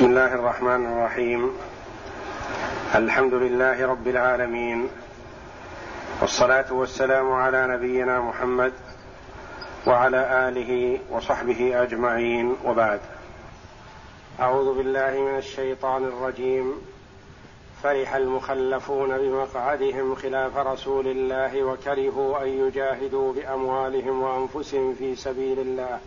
بسم 0.00 0.08
الله 0.08 0.34
الرحمن 0.34 0.86
الرحيم. 0.86 1.50
الحمد 2.94 3.34
لله 3.34 3.86
رب 3.86 4.08
العالمين. 4.08 4.88
والصلاة 6.20 6.72
والسلام 6.72 7.32
على 7.32 7.66
نبينا 7.66 8.20
محمد 8.20 8.72
وعلى 9.86 10.48
آله 10.48 10.98
وصحبه 11.10 11.82
أجمعين. 11.82 12.56
وبعد. 12.64 13.00
أعوذ 14.40 14.78
بالله 14.78 15.10
من 15.10 15.38
الشيطان 15.38 16.04
الرجيم. 16.04 16.72
فرح 17.82 18.14
المخلفون 18.14 19.18
بمقعدهم 19.18 20.14
خلاف 20.14 20.56
رسول 20.56 21.06
الله 21.06 21.64
وكرهوا 21.64 22.42
أن 22.42 22.48
يجاهدوا 22.48 23.32
بأموالهم 23.32 24.22
وأنفسهم 24.22 24.94
في 24.94 25.16
سبيل 25.16 25.58
الله. 25.58 25.98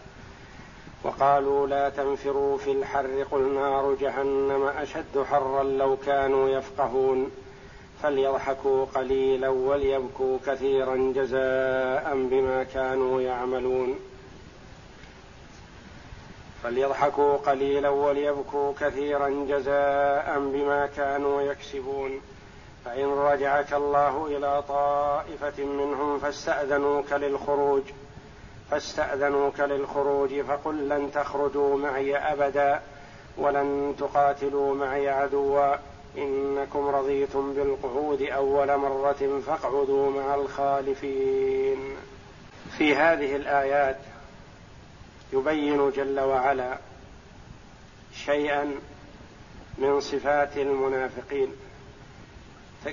وقالوا 1.04 1.68
لا 1.68 1.90
تنفروا 1.90 2.58
في 2.58 2.72
الحر 2.72 3.24
قل 3.32 3.54
نار 3.54 3.94
جهنم 3.94 4.64
أشد 4.64 5.24
حرا 5.24 5.64
لو 5.64 5.98
كانوا 6.05 6.50
يفقهون. 6.50 7.32
فليضحكوا 8.04 8.86
قليلا 8.86 9.50
وليبكوا 9.50 10.38
كثيرا 10.46 11.13
جزاء 11.16 12.13
بما 12.13 12.63
كانوا 12.63 13.22
يعملون. 13.22 14.00
فليضحكوا 16.63 17.38
قليلا 17.38 17.90
وليبكوا 17.90 18.74
كثيرا 18.80 19.30
جزاء 19.30 20.40
بما 20.40 20.90
كانوا 20.98 21.41
يكسبون. 21.41 22.22
فإن 22.85 23.05
رجعك 23.05 23.74
الله 23.74 24.27
إلى 24.27 24.63
طائفة 24.68 25.63
منهم 25.63 26.20
فاستأذنوك 26.20 27.13
للخروج. 27.13 27.84
فاستأذنوك 28.72 29.59
للخروج 29.59 30.41
فقل 30.41 30.90
لن 30.90 31.12
تخرجوا 31.12 31.77
معي 31.77 32.17
أبدا 32.17 32.81
ولن 33.38 33.95
تقاتلوا 33.99 34.76
معي 34.76 35.09
عدوا. 35.09 35.76
إنكم 36.17 36.88
رضيتم 36.88 37.54
بالقعود 37.54 38.21
أول 38.21 38.77
مرة 38.77 39.41
فاقعدوا 39.48 40.12
مع 40.12 40.35
الخالفين. 40.35 41.96
في 42.77 42.96
هذه 42.96 43.35
الآيات 43.35 43.98
يبين 45.34 45.90
جل 45.90 46.20
وعلا 46.20 46.77
شيئا 48.26 48.71
من 49.77 49.99
صفات 50.01 50.57
المنافقين. 50.57 51.55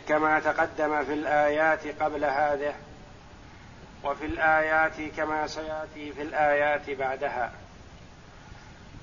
كما 0.09 0.41
تقدم 0.41 1.05
في 1.05 1.13
الآيات 1.13 2.03
قبل 2.03 2.25
هذه 2.25 2.75
وفي 4.05 4.27
الآيات 4.27 5.01
كما 5.17 5.47
سيأتي 5.47 6.13
في 6.13 6.23
الآيات 6.23 6.91
بعدها. 6.91 7.53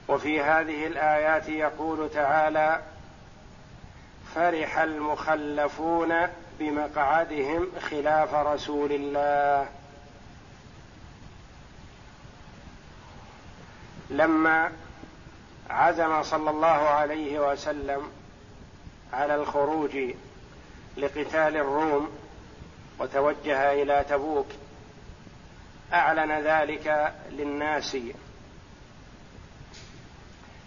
وفي 0.07 0.41
هذه 0.41 0.87
الآيات 0.87 1.49
يقول 1.49 2.09
تعالى 2.09 2.81
فرح 4.35 4.77
المخلفون 4.77 6.13
بمقعدهم 6.59 7.67
خلاف 7.81 8.33
رسول 8.33 8.91
الله. 8.91 9.67
لما 14.09 14.71
عزم 15.69 16.23
صلى 16.23 16.49
الله 16.49 16.67
عليه 16.67 17.51
وسلم 17.51 18.11
على 19.13 19.35
الخروج 19.35 19.97
لقتال 20.97 21.57
الروم 21.57 22.09
وتوجه 22.99 23.73
إلى 23.73 24.05
تبوك 24.09 24.47
أعلن 25.93 26.31
ذلك 26.31 27.13
للناس. 27.31 27.97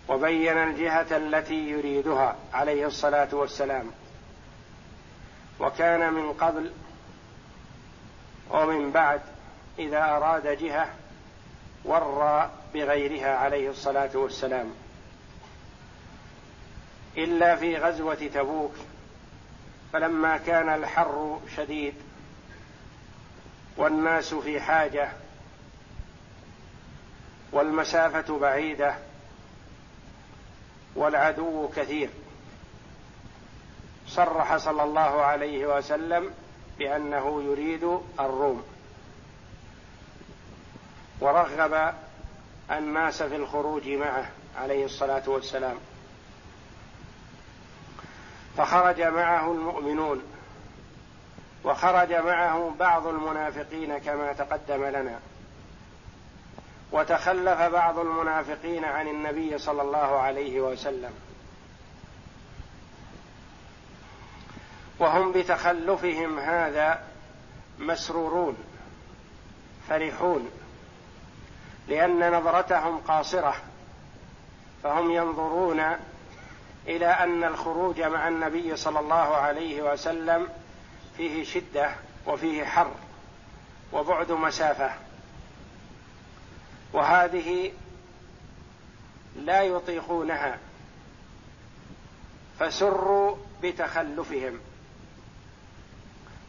وبين 0.09 0.59
الجهة 0.59 1.17
التي 1.17 1.69
يريدها 1.71 2.37
عليه 2.53 2.87
الصلاة 2.87 3.29
والسلام. 3.33 3.91
وكان 5.61 6.13
من 6.13 6.33
قبل 6.33 6.73
ومن 8.51 8.91
بعد 8.91 9.21
إذا 9.79 10.05
أراد 10.05 10.47
جهة 10.47 10.91
ورى 11.85 12.51
بغيرها 12.75 13.37
عليه 13.37 13.71
الصلاة 13.71 14.11
والسلام. 14.15 14.71
إلا 17.17 17.57
في 17.57 17.77
غزوة 17.77 18.15
تبوك. 18.15 18.75
فلما 19.93 20.37
كان 20.37 20.69
الحر 20.69 21.41
شديد 21.57 21.95
والناس 23.81 24.35
في 24.35 24.61
حاجة 24.61 25.13
والمسافة 27.53 28.39
بعيدة 28.39 28.95
والعدو 30.95 31.69
كثير. 31.69 32.11
صرح 34.09 34.57
صلى 34.57 34.83
الله 34.83 35.23
عليه 35.23 35.77
وسلم 35.77 36.31
بأنه 36.79 37.43
يريد 37.43 38.01
الروم. 38.21 38.65
ورغب 41.21 41.95
الناس 42.71 43.23
في 43.23 43.37
الخروج 43.37 43.89
معه 43.89 44.31
عليه 44.57 44.85
الصلاة 44.85 45.29
والسلام. 45.29 45.77
فخرج 48.57 49.01
معه 49.03 49.53
المؤمنون. 49.53 50.23
وخرج 51.65 52.13
معه 52.13 52.75
بعض 52.79 53.07
المنافقين 53.07 53.99
كما 53.99 54.33
تقدم 54.33 54.85
لنا. 54.85 55.21
وتخلف 56.93 57.61
بعض 57.61 57.99
المنافقين 57.99 58.85
عن 58.85 59.09
النبي 59.09 59.59
صلى 59.59 59.83
الله 59.83 60.19
عليه 60.19 60.61
وسلم. 60.61 61.13
وهم 64.99 65.33
بتخلفهم 65.33 66.39
هذا 66.39 67.03
مسرورون 67.79 68.57
فرحون 69.89 70.51
لأن 71.89 72.33
نظرتهم 72.33 72.99
قاصرة. 72.99 73.55
فهم 74.83 75.11
ينظرون 75.11 75.81
إلى 76.87 77.07
أن 77.07 77.45
الخروج 77.45 78.01
مع 78.01 78.29
النبي 78.29 78.77
صلى 78.77 79.01
الله 79.01 79.37
عليه 79.37 79.93
وسلم 79.93 80.49
فيه 81.21 81.45
شدة 81.45 81.91
وفيه 82.27 82.65
حر 82.65 82.95
وبعد 83.93 84.33
مسافة. 84.33 84.91
وهذه 86.93 87.73
لا 89.37 89.63
يطيقونها 89.63 90.59
فسروا 92.59 93.37
بتخلفهم. 93.63 94.61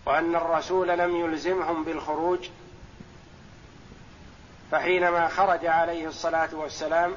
وأن 0.06 0.36
الرسول 0.36 0.88
لم 0.88 1.16
يلزمهم 1.16 1.84
بالخروج 1.84 2.50
فحينما 4.72 5.28
خرج 5.28 5.66
عليه 5.66 6.08
الصلاة 6.08 6.56
والسلام 6.56 7.16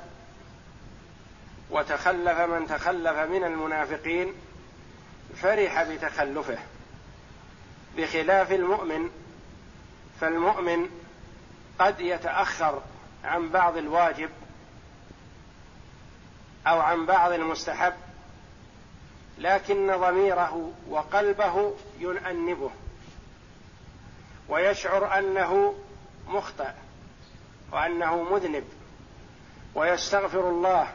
وتخلف 1.71 2.39
من 2.39 2.67
تخلف 2.67 3.19
من 3.19 3.45
المنافقين 3.45 4.35
فرح 5.37 5.83
بتخلفه. 5.83 6.59
بخلاف 7.97 8.53
المؤمن 8.53 9.11
فالمؤمن 10.21 10.91
قد 11.79 12.01
يتأخر 12.01 12.83
عن 13.25 13.49
بعض 13.49 13.77
الواجب 13.77 14.31
أو 16.67 16.81
عن 16.81 17.07
بعض 17.07 17.33
المستحب 17.33 17.93
لكن 19.39 19.97
ضميره 19.97 20.73
وقلبه 20.89 21.75
يؤنبه 21.99 22.71
ويشعر 24.49 25.19
أنه 25.19 25.75
مخطئ 26.29 26.71
وأنه 27.73 28.23
مذنب 28.23 28.65
ويستغفر 29.75 30.49
الله 30.49 30.93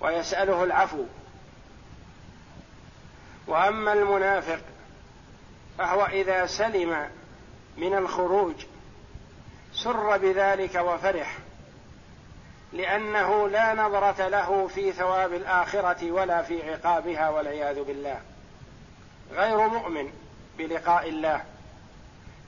ويسأله 0.00 0.64
العفو. 0.64 1.04
وأما 3.46 3.92
المنافق 3.92 4.60
فهو 5.78 6.06
إذا 6.06 6.46
سلم 6.46 7.10
من 7.76 7.94
الخروج 7.94 8.54
سر 9.72 10.16
بذلك 10.16 10.74
وفرح 10.74 11.38
لأنه 12.72 13.48
لا 13.48 13.74
نظرة 13.74 14.28
له 14.28 14.66
في 14.66 14.92
ثواب 14.92 15.32
الآخرة 15.34 16.10
ولا 16.10 16.42
في 16.42 16.70
عقابها 16.70 17.30
والعياذ 17.30 17.84
بالله. 17.84 18.20
غير 19.32 19.68
مؤمن 19.68 20.12
بلقاء 20.58 21.08
الله 21.08 21.44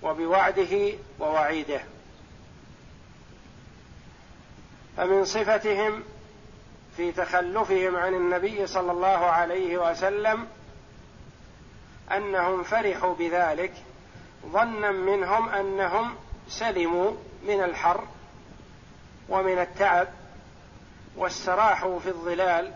وبوعده 0.03 0.93
ووعيده. 1.21 1.81
فمن 4.97 5.25
صفتهم 5.25 6.03
في 6.97 7.13
تخلفهم 7.13 7.97
عن 7.97 8.15
النبي 8.15 8.67
صلى 8.67 8.93
الله 8.93 9.27
عليه 9.27 9.91
وسلم 9.91 10.47
أنهم 12.13 12.63
فرحوا 12.63 13.15
بذلك 13.15 13.73
ظنا 14.47 14.91
منهم 14.91 15.49
أنهم 15.49 16.15
سلموا 16.49 17.13
من 17.43 17.65
الحر 17.65 18.05
ومن 19.29 19.59
التعب 19.59 20.09
واستراحوا 21.17 21.99
في 22.01 22.09
الظلال 22.09 22.73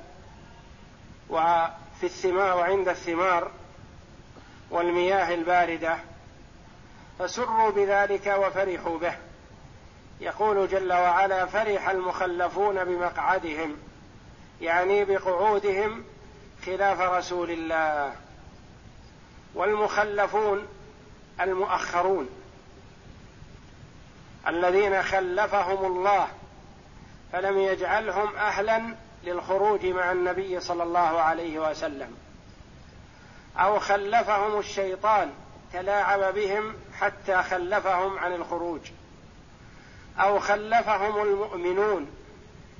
وفي 1.30 2.04
الثمار 2.04 2.56
وعند 2.56 2.88
الثمار 2.88 3.50
والمياه 4.70 5.34
الباردة 5.34 5.96
فسروا 7.18 7.70
بذلك 7.70 8.26
وفرحوا 8.26 8.98
به. 8.98 9.14
يقول 10.20 10.68
جل 10.68 10.92
وعلا 10.92 11.46
فرح 11.46 11.88
المخلفون 11.88 12.84
بمقعدهم 12.84 13.76
يعني 14.60 15.04
بقعودهم 15.04 16.04
خلاف 16.66 17.00
رسول 17.00 17.50
الله. 17.50 18.12
والمخلفون 19.54 20.66
المؤخرون 21.40 22.28
الذين 24.48 25.02
خلفهم 25.02 25.84
الله 25.84 26.28
فلم 27.32 27.58
يجعلهم 27.58 28.36
أهلا 28.36 28.82
للخروج 29.24 29.86
مع 29.86 30.12
النبي 30.12 30.60
صلى 30.60 30.82
الله 30.82 31.00
عليه 31.00 31.70
وسلم 31.70 32.16
أو 33.58 33.78
خلفهم 33.78 34.58
الشيطان 34.58 35.30
تلاعب 35.72 36.34
بهم 36.34 36.74
حتى 37.00 37.42
خلفهم 37.42 38.18
عن 38.18 38.32
الخروج 38.32 38.80
أو 40.18 40.38
خلفهم 40.38 41.22
المؤمنون 41.22 42.10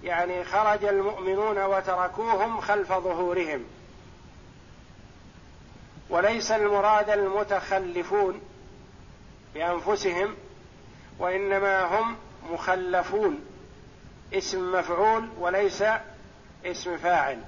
يعني 0.02 0.44
خرج 0.44 0.84
المؤمنون 0.84 1.58
وتركوهم 1.58 2.60
خلف 2.60 2.88
ظهورهم 2.88 3.64
وليس 6.10 6.52
المراد 6.52 7.10
المتخلفون 7.10 8.40
بأنفسهم 9.54 10.36
وإنما 11.18 11.84
هم 11.84 12.16
مخلفون. 12.50 13.40
اسم 14.32 14.72
مفعول 14.72 15.28
وليس 15.38 15.84
اسم 16.66 16.96
فاعل. 16.96 17.38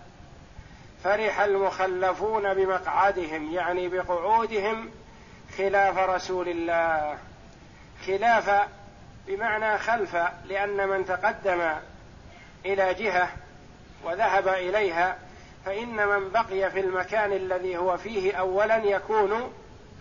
فرح 1.05 1.41
المخلفون 1.41 2.55
بمقعدهم 2.55 3.53
يعني 3.53 3.88
بقعودهم 3.88 4.91
خلاف 5.59 5.99
رسول 5.99 6.49
الله. 6.49 7.19
خلاف 8.06 8.69
بمعنى 9.26 9.79
خلف 9.79 10.17
لأن 10.44 10.88
من 10.88 11.06
تقدم 11.06 11.73
إلى 12.67 12.94
جهة 12.94 13.29
وذهب 14.05 14.49
إليها 14.49 15.19
فإن 15.64 16.06
من 16.06 16.31
بقي 16.31 16.70
في 16.70 16.81
المكان 16.81 17.32
الذي 17.32 17.76
هو 17.76 17.97
فيه 17.97 18.35
اولا 18.35 18.76
يكون 18.76 19.53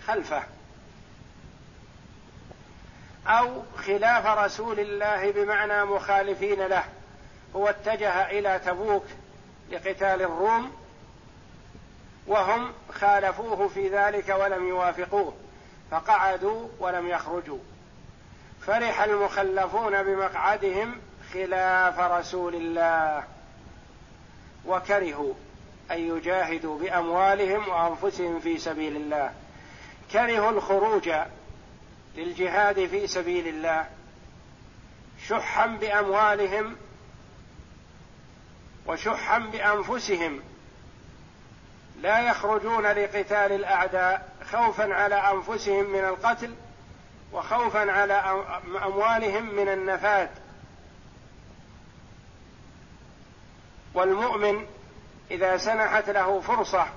خلفه. 0.08 0.44
أو 3.28 3.64
خلاف 3.78 4.26
رسول 4.26 4.80
الله 4.80 5.32
بمعنى 5.32 5.86
مخالفين 5.86 6.62
له 6.62 6.84
هو 7.56 7.70
اتجه 7.70 8.30
إلى 8.30 8.60
تبوك 8.66 9.06
لقتال 9.72 10.22
الروم 10.22 10.72
وهم 12.28 12.72
خالفوه 12.94 13.68
في 13.68 13.90
ذلك 13.90 14.30
ولم 14.30 14.68
يوافقوه 14.68 15.34
فقعدوا 15.92 16.68
ولم 16.80 17.08
يخرجوا. 17.08 17.60
فرح 18.62 19.02
المخلفون 19.02 20.04
بمقعدهم 20.04 21.02
خلاف 21.34 22.00
رسول 22.00 22.56
الله 22.56 23.24
وكرهوا. 24.66 25.34
أن 25.94 26.18
يجاهدوا 26.18 26.80
بأموالهم 26.80 27.70
وأنفسهم 27.70 28.40
في 28.40 28.58
سبيل 28.58 28.96
الله. 28.96 29.34
كرهوا 30.12 30.52
الخروج 30.52 31.10
للجهاد 32.16 32.86
في 32.86 33.08
سبيل 33.08 33.48
الله. 33.48 33.90
شحا 35.28 35.68
بأموالهم 35.68 36.76
وشحا 38.88 39.40
بأنفسهم. 39.40 40.42
لا 42.02 42.20
يخرجون 42.20 42.86
لقتال 42.86 43.52
الأعداء 43.52 44.36
خوفا 44.52 44.94
على 44.94 45.16
أنفسهم 45.16 45.90
من 45.90 46.04
القتل 46.04 46.56
وخوفا 47.34 47.92
على 47.92 48.14
أموالهم 48.84 49.56
من 49.56 49.70
النفاد 49.70 50.30
والمؤمن 53.94 54.66
إذا 55.32 55.58
سنحت 55.58 56.10
له 56.10 56.40
فرصة 56.40 56.88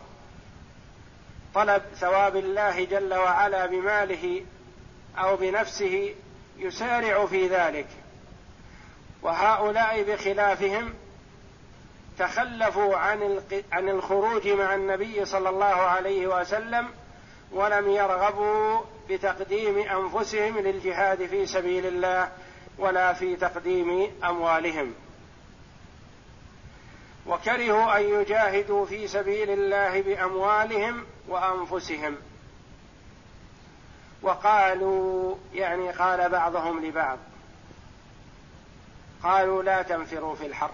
طلب 1.55 1.83
ثواب 2.01 2.37
الله 2.37 2.85
جل 2.85 3.15
وعلا 3.15 3.67
بماله 3.67 4.45
أو 5.19 5.37
بنفسه 5.37 6.15
يسارع 6.59 7.27
في 7.27 7.49
ذلك. 7.49 7.87
وهؤلاء 9.23 10.03
بخلافهم 10.03 10.95
تخلفوا 12.19 12.97
عن 12.97 13.41
عن 13.73 13.89
الخروج 13.89 14.49
مع 14.49 14.75
النبي 14.75 15.25
صلى 15.25 15.49
الله 15.49 15.65
عليه 15.65 16.27
وسلم 16.27 16.89
ولم 17.53 17.91
يرغبوا 17.91 18.81
بتقديم 19.11 19.79
أنفسهم 19.79 20.59
للجهاد 20.59 21.27
في 21.27 21.47
سبيل 21.47 21.87
الله 21.87 22.29
ولا 22.79 23.13
في 23.13 23.37
تقديم 23.37 24.11
أموالهم. 24.25 24.95
وكرهوا 27.27 27.99
أن 27.99 28.03
يجاهدوا 28.03 28.87
في 28.87 29.09
سبيل 29.09 29.51
الله 29.51 30.03
بأموالهم 30.03 31.05
وأنفسهم. 31.29 32.17
وقالوا 34.23 35.37
يعني 35.55 35.91
قال 35.91 36.29
بعضهم 36.29 36.85
لبعض 36.85 37.19
قالوا 39.23 39.63
لا 39.63 39.83
تنفروا 39.83 40.35
في 40.35 40.47
الحر 40.47 40.71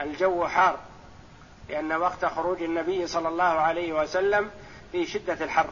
الجو 0.00 0.46
حار 0.46 0.78
لأن 1.68 1.92
وقت 1.92 2.24
خروج 2.24 2.62
النبي 2.62 3.06
صلى 3.06 3.28
الله 3.28 3.44
عليه 3.44 3.92
وسلم 3.92 4.50
في 4.92 5.06
شدة 5.06 5.44
الحر. 5.44 5.70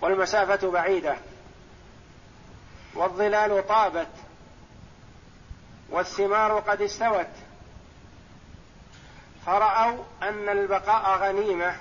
والمسافة 0.00 0.70
بعيدة 0.70 1.16
والظلال 2.94 3.66
طابت 3.68 4.08
والثمار 5.90 6.58
قد 6.58 6.82
استوت. 6.82 7.26
فرأوا 9.46 10.04
أن 10.22 10.48
البقاء 10.48 11.18
غنيمة 11.18 11.76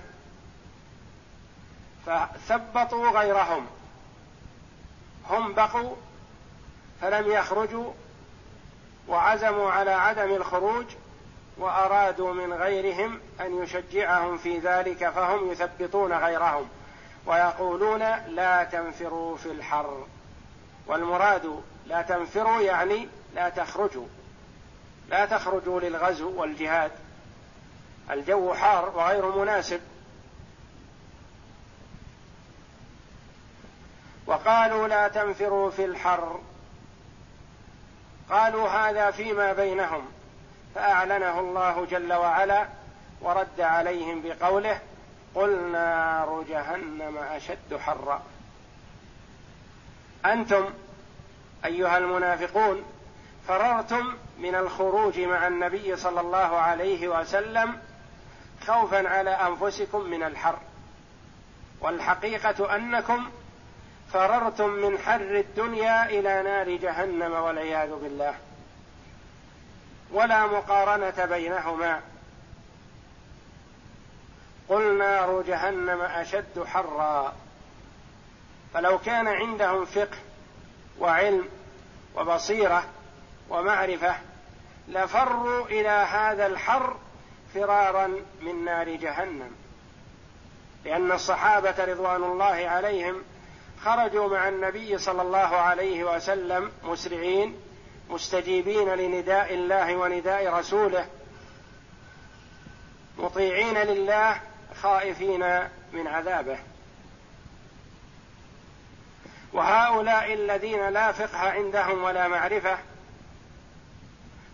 فثبطوا 2.05 3.09
غيرهم. 3.09 3.67
هم 5.29 5.53
بقوا 5.53 5.95
فلم 7.01 7.31
يخرجوا 7.31 7.93
وعزموا 9.07 9.71
على 9.71 9.91
عدم 9.91 10.35
الخروج 10.35 10.85
وأرادوا 11.57 12.33
من 12.33 12.53
غيرهم 12.53 13.19
أن 13.41 13.63
يشجعهم 13.63 14.37
في 14.37 14.59
ذلك 14.59 15.09
فهم 15.09 15.51
يثبطون 15.51 16.13
غيرهم 16.13 16.69
ويقولون 17.25 17.99
لا 18.27 18.63
تنفروا 18.63 19.37
في 19.37 19.51
الحر. 19.51 20.05
والمراد 20.87 21.61
لا 21.85 22.01
تنفروا 22.01 22.61
يعني 22.61 23.07
لا 23.35 23.49
تخرجوا. 23.49 24.07
لا 25.09 25.25
تخرجوا 25.25 25.79
للغزو 25.79 26.41
والجهاد. 26.41 26.91
الجو 28.11 28.53
حار 28.53 28.89
وغير 28.95 29.35
مناسب. 29.35 29.81
وقالوا 34.27 34.87
لا 34.87 35.07
تنفروا 35.07 35.71
في 35.71 35.85
الحر. 35.85 36.39
قالوا 38.29 38.69
هذا 38.69 39.11
فيما 39.11 39.53
بينهم. 39.53 40.05
فأعلنه 40.75 41.39
الله 41.39 41.85
جل 41.85 42.13
وعلا 42.13 42.67
ورد 43.21 43.61
عليهم 43.61 44.21
بقوله 44.21 44.79
قل 45.35 45.71
نار 45.71 46.45
جهنم 46.49 47.17
أشد 47.17 47.77
حرا. 47.79 48.21
أنتم 50.25 50.69
أيها 51.65 51.97
المنافقون 51.97 52.83
فررتم 53.49 54.17
من 54.39 54.55
الخروج 54.55 55.19
مع 55.19 55.47
النبي 55.47 55.95
صلى 55.95 56.21
الله 56.21 56.37
عليه 56.37 57.07
وسلم 57.07 57.79
خوفا 58.67 59.09
على 59.09 59.29
أنفسكم 59.29 60.01
من 60.01 60.23
الحر. 60.23 60.59
والحقيقة 61.81 62.75
أنكم 62.75 63.29
فررتم 64.13 64.69
من 64.69 64.97
حر 64.97 65.21
الدنيا 65.39 66.05
إلى 66.05 66.43
نار 66.43 66.69
جهنم 66.69 67.33
والعياذ 67.33 67.95
بالله. 67.95 68.35
ولا 70.11 70.45
مقارنة 70.45 71.25
بينهما. 71.25 72.01
قل 74.69 74.97
نار 74.97 75.41
جهنم 75.47 76.01
أشد 76.01 76.63
حرا. 76.65 77.35
فلو 78.73 78.97
كان 78.97 79.27
عندهم 79.27 79.85
فقه 79.85 80.17
وعلم 80.99 81.49
وبصيرة 82.15 82.98
ومعرفة 83.49 84.15
لفروا 84.87 85.65
إلى 85.65 85.89
هذا 85.89 86.45
الحر 86.45 86.97
فرارا 87.53 88.07
من 88.41 88.65
نار 88.65 88.89
جهنم. 88.89 89.51
لأن 90.85 91.11
الصحابة 91.11 91.85
رضوان 91.85 92.23
الله 92.23 92.69
عليهم 92.69 93.23
خرجوا 93.83 94.29
مع 94.29 94.47
النبي 94.47 94.97
صلى 94.97 95.21
الله 95.21 95.39
عليه 95.39 96.15
وسلم 96.15 96.71
مسرعين 96.83 97.59
مستجيبين 98.09 98.89
لنداء 98.89 99.53
الله 99.53 99.95
ونداء 99.95 100.53
رسوله 100.53 101.05
مطيعين 103.17 103.77
لله 103.77 104.41
خائفين 104.81 105.69
من 105.93 106.07
عذابه. 106.07 106.59
وهؤلاء 109.53 110.33
الذين 110.33 110.89
لا 110.89 111.11
فقه 111.11 111.37
عندهم 111.37 112.03
ولا 112.03 112.27
معرفة 112.27 112.77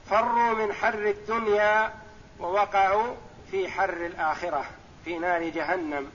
فروا 0.10 0.54
من 0.54 0.74
حر 0.74 1.08
الدنيا 1.08 1.94
ووقعوا 2.40 3.16
في 3.52 3.70
حر 3.70 4.06
الآخرة 4.06 4.66
في 5.06 5.20
نار 5.20 5.50
جهنم. 5.50 6.12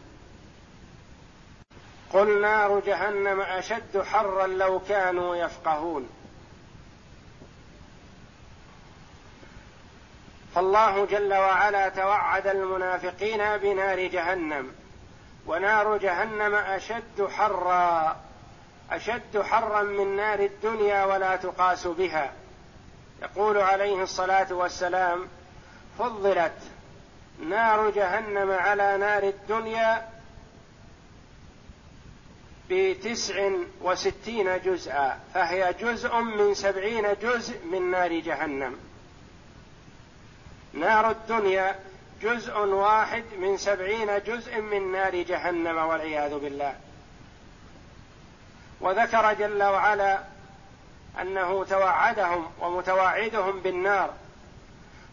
قل 2.12 2.40
نار 2.40 2.80
جهنم 2.80 3.40
أشد 3.40 4.02
حرا 4.02 4.46
لو 4.46 4.80
كانوا 4.88 5.36
يفقهون. 5.36 6.08
فالله 10.54 11.06
جل 11.06 11.34
وعلا 11.34 11.88
توعد 11.88 12.46
المنافقين 12.46 13.56
بنار 13.56 14.06
جهنم 14.06 14.72
ونار 15.46 15.96
جهنم 15.96 16.54
أشد 16.54 17.28
حرا 17.30 18.16
أشد 18.90 19.42
حرا 19.42 19.82
من 19.82 20.16
نار 20.16 20.38
الدنيا 20.38 21.04
ولا 21.04 21.36
تقاس 21.36 21.86
بها. 21.86 22.32
يقول 23.22 23.58
عليه 23.58 24.02
الصلاة 24.02 24.52
والسلام 24.52 25.28
فضلت 25.98 26.58
نار 27.48 27.90
جهنم 27.90 28.50
على 28.50 28.96
نار 28.96 29.22
الدنيا 29.22 30.08
بتسع 32.70 33.50
وستين 33.82 34.60
جزءا 34.64 35.20
فهي 35.34 35.74
جزء 35.80 36.16
من 36.16 36.54
سبعين 36.54 37.06
جزء 37.22 37.64
من 37.64 37.90
نار 37.90 38.18
جهنم. 38.18 38.76
نار 40.74 41.10
الدنيا 41.10 41.78
جزء 42.22 42.58
واحد 42.58 43.24
من 43.38 43.56
سبعين 43.56 44.18
جزء 44.26 44.60
من 44.60 44.92
نار 44.92 45.22
جهنم 45.22 45.76
والعياذ 45.76 46.38
بالله. 46.38 46.74
وذكر 48.80 49.32
جل 49.32 49.62
وعلا 49.62 50.20
أنه 51.20 51.64
توعدهم 51.64 52.50
ومتوعدهم 52.60 53.60
بالنار 53.60 54.14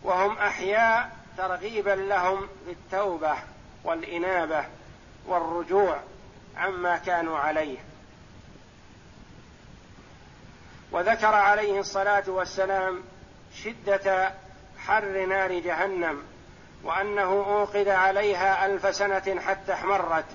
وهم 0.04 0.38
أحياء 0.38 1.18
ترغيبا 1.38 1.90
لهم 1.90 2.48
للتوبه 2.68 3.36
والإنابة 3.84 4.66
والرجوع 5.28 6.00
عما 6.58 6.98
كانوا 6.98 7.38
عليه. 7.38 7.78
وذكر 10.92 11.36
عليه 11.36 11.80
الصلاة 11.80 12.24
والسلام 12.28 13.04
شدة 13.64 14.34
حر 14.78 15.26
نار 15.26 15.60
جهنم 15.60 16.24
وأنه 16.84 17.24
أوقد 17.24 17.88
عليها 17.88 18.66
ألف 18.66 18.96
سنة 18.96 19.42
حتى 19.48 19.74
احمرت 19.74 20.26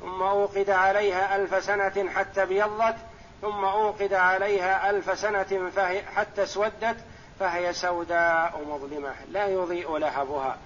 ثم 0.00 0.22
أوقد 0.22 0.70
عليها 0.70 1.36
ألف 1.36 1.64
سنة 1.64 2.10
حتى 2.14 2.42
ابيضت 2.42 2.96
ثم 3.40 3.64
اوقد 3.64 4.12
عليها 4.12 4.90
ألف 4.90 5.18
سنة 5.18 5.70
فهي 5.76 6.02
حتى 6.02 6.42
اسودت 6.42 6.96
فهي 7.40 7.72
سوداء 7.72 8.64
مظلمة 8.68 9.14
لا 9.28 9.46
يضيء 9.46 9.96
لهبها. 9.96 10.58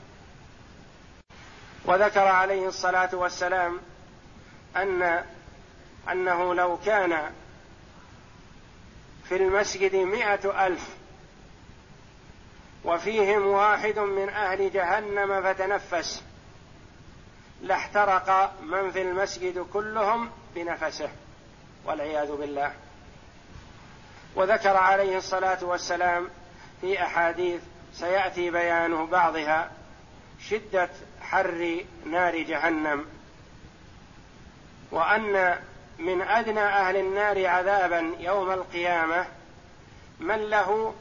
وذكر 1.84 2.20
عليه 2.28 2.68
الصلاة 2.68 3.10
والسلام 3.12 3.80
ان 4.76 5.24
أنه 6.12 6.54
لو 6.54 6.78
كان 6.86 7.32
في 9.28 9.36
المسجد 9.36 9.96
مائه 9.96 10.66
ألف 10.66 10.88
وفيهم 12.84 13.46
واحد 13.46 13.98
من 13.98 14.28
أهل 14.28 14.72
جهنم 14.72 15.42
فتنفس 15.42 16.22
لاحترق 17.62 18.52
من 18.62 18.90
في 18.90 19.02
المسجد 19.02 19.58
كلهم 19.58 20.30
بنفسه. 20.54 21.08
والعياذ 21.86 22.32
بالله. 22.36 22.72
وذكر 24.36 24.76
عليه 24.76 25.16
الصلاة 25.16 25.64
والسلام 25.64 26.28
في 26.80 27.02
أحاديث 27.02 27.60
سيأتي 27.94 28.50
بيان 28.50 29.06
بعضها 29.06 29.70
شدة 30.48 30.90
حر 31.22 31.84
نار 32.06 32.42
جهنم. 32.42 33.06
وأن 34.90 35.58
من 35.98 36.22
أدنى 36.22 36.64
أهل 36.64 36.96
النار 36.96 37.46
عذابا 37.46 38.14
يوم 38.18 38.50
القيامة 38.50 39.26
من 40.20 40.36
له 40.36 40.94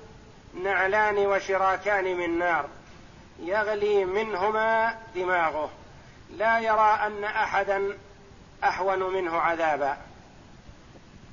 نعلان 0.63 1.18
وشراكان 1.18 2.18
من 2.18 2.40
نار 2.40 2.70
يغلي 3.40 4.06
منهما 4.06 4.98
دماغه. 5.16 5.70
لا 6.30 6.60
يرى 6.60 7.00
أن 7.06 7.24
احدا 7.24 7.98
أهون 8.63 9.13
منه 9.13 9.38
عذابا. 9.38 9.98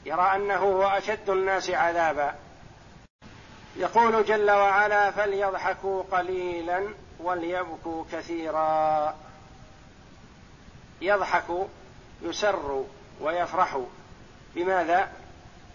يرى 0.04 0.23
أنه 0.35 0.57
هو 0.57 0.87
أشد 0.87 1.30
الناس 1.30 1.71
عذابا. 1.71 2.35
يقول 3.76 4.25
جل 4.25 4.50
وعلا 4.50 5.11
فليضحكوا 5.11 6.02
قليلا 6.02 6.88
وليبكوا 7.19 8.04
كثيرا. 8.12 9.14
يضحك 11.00 11.69
يسر 12.23 12.85
ويفرح. 13.21 13.80
بماذا؟ 14.54 15.12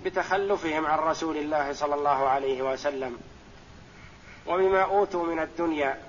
بتخلفهم 0.06 0.86
عن 0.86 1.00
رسول 1.00 1.38
الله 1.38 1.74
صلى 1.74 1.96
الله 1.96 2.30
عليه 2.30 2.62
وسلم. 2.62 3.18
وبما 4.48 4.84
أوتوا 4.84 5.26
من 5.26 5.40
الدنيا. 5.40 6.02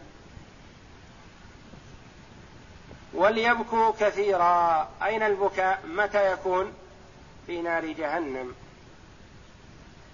وليبكوا 3.14 3.92
كثيرا. 4.00 4.88
أين 5.02 5.22
البكاء؟ 5.22 5.82
متى 5.86 6.32
يكون؟ 6.32 6.72
في 7.46 7.62
نار 7.62 7.86
جهنم. 7.86 8.54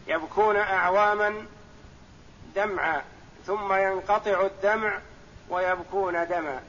يبكون 0.07 0.57
أعواما 0.57 1.47
دمعا 2.55 3.03
ثم 3.47 3.73
ينقطع 3.73 4.47
الدمع 4.47 4.99
ويبكون 5.49 6.27
دما. 6.29 6.63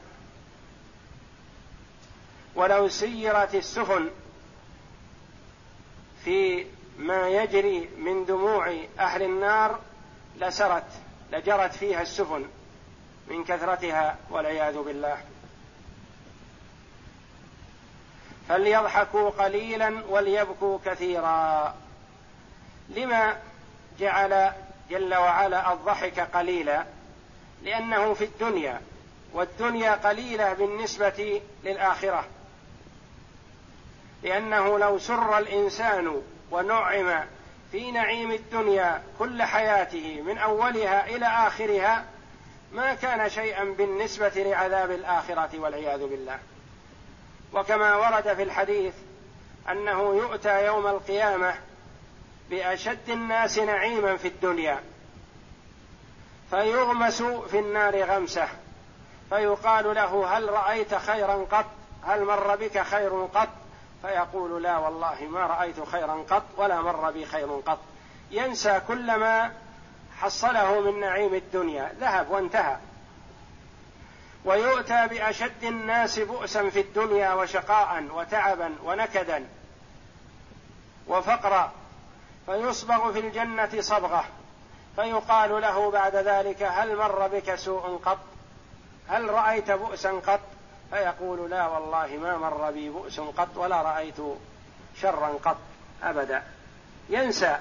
ولو 2.56 2.90
سيرت 2.90 3.56
السفن 3.56 4.10
في 6.24 6.66
ما 7.00 7.30
يجري 7.30 7.90
من 7.98 8.26
دموع 8.26 8.76
أهل 9.00 9.24
النار 9.24 9.80
لسرت 10.38 10.88
لجرت 11.32 11.74
فيها 11.74 12.02
السفن 12.02 12.46
من 13.28 13.44
كثرتها 13.44 14.18
والعياذ 14.30 14.78
بالله. 14.78 15.18
فليضحكوا 18.50 19.30
قليلا 19.30 20.04
وليبكوا 20.10 20.80
كثيرا. 20.86 21.76
لما 22.90 23.38
جعل 24.00 24.52
جل 24.90 25.16
وعلا 25.16 25.74
الضحك 25.74 26.20
قليلا؟ 26.20 26.84
لأنه 27.64 28.14
في 28.14 28.24
الدنيا 28.24 28.82
والدنيا 29.34 29.92
قليلة 29.92 30.54
بالنسبة 30.54 31.42
للآخرة. 31.64 32.26
لأنه 34.24 34.80
لو 34.80 35.00
سر 35.00 35.38
الإنسان 35.38 36.22
ونعم 36.52 37.24
في 37.72 37.92
نعيم 37.92 38.32
الدنيا 38.32 39.04
كل 39.20 39.44
حياته 39.44 40.22
من 40.22 40.38
أولها 40.38 41.06
إلى 41.06 41.26
آخرها 41.26 42.06
ما 42.72 42.94
كان 42.94 43.30
شيئا 43.30 43.64
بالنسبة 43.64 44.32
لعذاب 44.36 44.92
الآخرة 44.92 45.60
والعياذ 45.60 46.00
بالله. 46.00 46.40
وكما 47.54 47.96
ورد 47.96 48.34
في 48.34 48.44
الحديث 48.44 48.94
أنه 49.72 50.16
يؤتى 50.16 50.66
يوم 50.66 50.88
القيامة 50.88 51.56
بأشد 52.50 53.10
الناس 53.10 53.58
نعيما 53.58 54.18
في 54.18 54.28
الدنيا 54.28 54.80
فيغمس 56.50 57.22
في 57.24 57.60
النار 57.60 58.04
غمسة 58.04 58.48
فيقال 59.30 59.96
له 59.96 60.38
هل 60.38 60.50
رأيت 60.50 60.96
خيرا 60.96 61.46
قط؟ 61.52 61.66
هل 62.04 62.26
مر 62.26 62.56
بك 62.56 62.82
خير 62.82 63.26
قط؟ 63.26 63.50
فيقول 64.02 64.64
لا 64.64 64.78
والله 64.78 65.28
ما 65.30 65.40
رأيت 65.48 65.84
خيرا 65.92 66.24
قط 66.30 66.44
ولا 66.58 66.82
مر 66.82 67.12
بي 67.12 67.26
خير 67.26 67.52
قط. 67.66 67.80
ينسى 68.32 68.82
كل 68.88 69.16
ما 69.16 69.52
حصله 70.20 70.80
من 70.80 71.00
نعيم 71.00 71.34
الدنيا 71.34 71.94
ذهب 72.00 72.32
وانتهى. 72.32 72.78
ويؤتى 74.46 75.08
بأشد 75.08 75.64
الناس 75.64 76.20
بؤسا 76.20 76.70
في 76.70 76.80
الدنيا 76.80 77.34
وشقاء 77.34 78.04
وتعبا 78.14 78.76
ونكدا 78.84 79.48
وفقرا 81.08 81.72
فيصبغ 82.46 83.14
في 83.14 83.20
الجنة 83.20 83.82
صبغة 83.82 84.26
فيقال 84.96 85.62
له 85.62 85.92
بعد 85.92 86.16
ذلك 86.16 86.64
هل 86.64 86.98
مر 86.98 87.28
بك 87.28 87.56
سوء 87.56 87.98
قط؟ 88.06 88.20
هل 89.10 89.30
رأيت 89.30 89.72
بؤسا 89.72 90.12
قط؟ 90.12 90.40
فيقول 90.90 91.50
لا 91.50 91.68
والله 91.68 92.18
ما 92.18 92.38
مر 92.38 92.72
بي 92.72 92.90
بؤس 92.90 93.20
قط 93.20 93.58
ولا 93.58 93.82
رأيت 93.82 94.18
شرا 95.02 95.28
قط 95.46 95.58
أبدا. 96.04 96.44
ينسى 97.10 97.58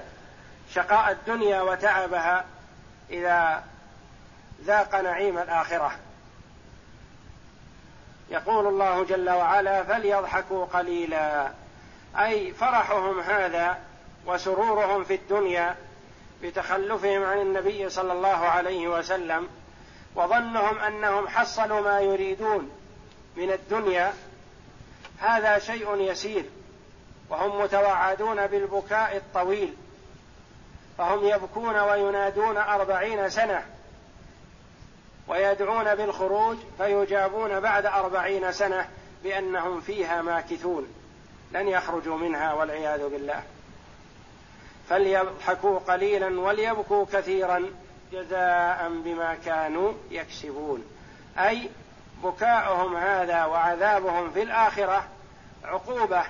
شقاء 0.73 1.11
الدنيا 1.11 1.61
وتعبها 1.61 2.45
إذا 3.09 3.63
ذاق 4.65 4.95
نعيم 4.95 5.37
الآخرة. 5.37 5.91
يقول 8.29 8.67
الله 8.67 9.03
جل 9.03 9.29
وعلا 9.29 9.83
فليضحكوا 9.83 10.65
قليلا. 10.65 11.51
أي 12.19 12.53
فرحهم 12.53 13.19
هذا 13.19 13.77
وسرورهم 14.25 15.03
في 15.03 15.15
الدنيا 15.15 15.75
بتخلفهم 16.41 17.23
عن 17.23 17.41
النبي 17.41 17.89
صلى 17.89 18.13
الله 18.13 18.27
عليه 18.27 18.87
وسلم 18.87 19.47
وظنهم 20.15 20.79
أنهم 20.79 21.27
حصلوا 21.27 21.81
ما 21.81 21.99
يريدون 21.99 22.71
من 23.35 23.51
الدنيا 23.51 24.13
هذا 25.19 25.59
شيء 25.59 25.95
يسير. 25.95 26.45
وهم 27.29 27.61
متوعدون 27.61 28.47
بالبكاء 28.47 29.17
الطويل 29.17 29.73
فهم 30.97 31.27
يبكون 31.27 31.79
وينادون 31.79 32.57
أربعين 32.57 33.29
سنة. 33.29 33.65
ويدعون 35.27 35.95
بالخروج 35.95 36.57
فيجابون 36.77 37.59
بعد 37.59 37.85
أربعين 37.85 38.51
سنة 38.51 38.89
بأنهم 39.23 39.81
فيها 39.81 40.21
ماكثون. 40.21 40.87
لن 41.51 41.67
يخرجوا 41.67 42.17
منها 42.17 42.53
والعياذ 42.53 43.09
بالله. 43.09 43.43
فليضحكوا 44.89 45.79
قليلا 45.79 46.39
وليبكوا 46.39 47.05
كثيرا 47.13 47.65
جزاء 48.11 48.89
بما 49.05 49.35
كانوا 49.45 49.93
يكسبون. 50.11 50.83
أي 51.37 51.69
بكاؤهم 52.23 52.95
هذا 52.95 53.45
وعذابهم 53.45 54.31
في 54.31 54.41
الآخرة 54.41 55.07
عقوبة 55.63 56.23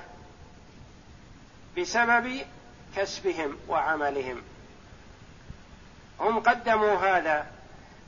بسبب 1.77 2.41
كسبهم 2.95 3.57
وعملهم. 3.67 4.41
هم 6.19 6.39
قدموا 6.39 6.95
هذا 6.95 7.52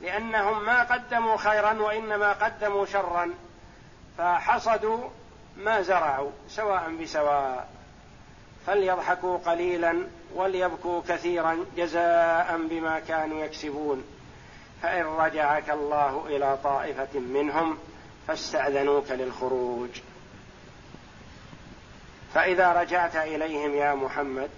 لأنهم 0.01 0.65
ما 0.65 0.83
قدموا 0.83 1.37
خيرا 1.37 1.73
وإنما 1.73 2.33
قدموا 2.33 2.85
شرا 2.85 3.31
فحصدوا 4.17 5.09
ما 5.57 5.81
زرعوا 5.81 6.31
سواء 6.49 6.95
بسواء. 7.01 7.69
فليضحكوا 8.67 9.37
قليلا 9.37 10.07
وليبكوا 10.35 11.01
كثيرا 11.07 11.65
جزاء 11.77 12.57
بما 12.69 12.99
كانوا 12.99 13.43
يكسبون. 13.43 14.03
فإن 14.81 15.05
رجعك 15.05 15.69
الله 15.69 16.25
إلى 16.27 16.57
طائفة 16.63 17.19
منهم 17.19 17.77
فاستأذنوك 18.27 19.11
للخروج. 19.11 19.89
فإذا 22.33 22.73
رجعت 22.73 23.15
إليهم 23.15 23.75
يا 23.75 23.93
محمد 23.93 24.49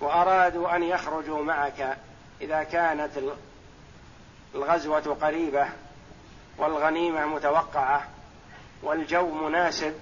وأرادوا 0.00 0.76
أن 0.76 0.82
يخرجوا 0.82 1.42
معك 1.44 1.96
إذا 2.40 2.62
كانت 2.62 3.10
الغزوة 4.54 5.16
قريبة 5.22 5.68
والغنيمة 6.58 7.26
متوقعة 7.26 8.08
والجو 8.82 9.30
مناسب 9.30 9.94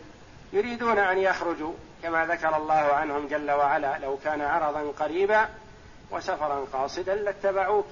يريدون 0.53 0.99
أن 0.99 1.19
يخرجوا 1.19 1.73
كما 2.03 2.27
ذكر 2.27 2.57
الله 2.57 2.75
عنهم 2.75 3.29
جل 3.29 3.51
وعلا 3.51 3.99
لو 3.99 4.19
كان 4.25 4.41
عرضا 4.41 4.93
قريبا 5.05 5.49
وسفرا 6.11 6.67
قاصدا 6.73 7.15
لاتبعوك. 7.15 7.87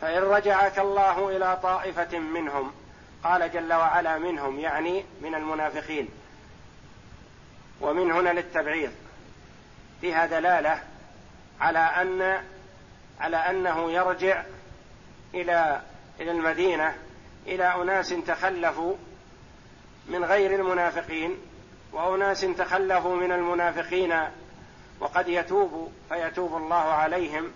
فإن 0.00 0.22
رجعك 0.22 0.78
الله 0.78 1.36
إلى 1.36 1.58
طائفة 1.62 2.18
منهم 2.18 2.72
قال 3.24 3.52
جل 3.52 3.72
وعلا 3.72 4.18
منهم 4.18 4.60
يعني 4.60 5.04
من 5.22 5.34
المنافقين 5.34 6.08
ومن 7.80 8.12
هنا 8.12 8.30
للتبعيض. 8.30 8.92
فيها 10.00 10.26
دلالة 10.26 10.82
على 11.60 11.78
أن 11.78 12.44
على 13.20 13.36
أنه 13.36 13.92
يرجع 13.92 14.44
إلى 15.34 15.80
إلى 16.20 16.30
المدينة 16.30 16.94
إلى 17.46 17.74
أناس 17.74 18.14
تخلفوا 18.26 18.94
من 20.08 20.24
غير 20.24 20.54
المنافقين 20.60 21.36
وأناس 21.92 22.40
تخلفوا 22.40 23.16
من 23.16 23.32
المنافقين 23.32 24.20
وقد 25.00 25.28
يتوب 25.28 25.92
فيتوب 26.08 26.56
الله 26.56 26.74
عليهم. 26.74 27.50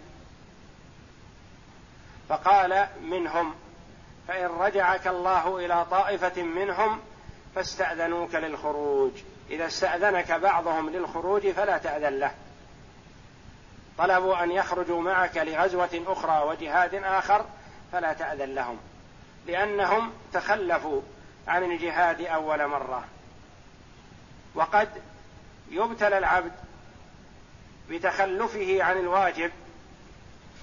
فقال 2.29 2.87
منهم 3.03 3.55
فإن 4.29 4.47
رجعك 4.47 5.07
الله 5.07 5.57
إلى 5.57 5.87
طائفة 5.90 6.42
منهم 6.42 7.01
فاستأذنوك 7.55 8.35
للخروج 8.35 9.12
إذا 9.51 9.66
استأذنك 9.66 10.33
بعضهم 10.33 10.90
للخروج 10.90 11.51
فلا 11.51 11.79
تأذن 11.79 12.18
له 12.18 12.31
طلبوا 13.98 14.42
أن 14.42 14.50
يخرجوا 14.50 15.02
معك 15.02 15.37
لغزوة 15.37 16.02
أخرى 16.06 16.42
وجهاد 16.48 16.94
آخر 16.94 17.44
فلا 17.92 18.12
تأذن 18.12 18.54
لهم 18.54 18.78
لأنهم 19.46 20.12
تخلفوا 20.32 21.02
عن 21.48 21.64
الجهاد 21.64 22.20
أول 22.20 22.66
مرة. 22.66 23.04
وقد 24.54 24.88
يبتلى 25.70 26.18
العبد 26.18 26.52
بتخلفه 27.90 28.82
عن 28.82 28.98
الواجب 28.98 29.50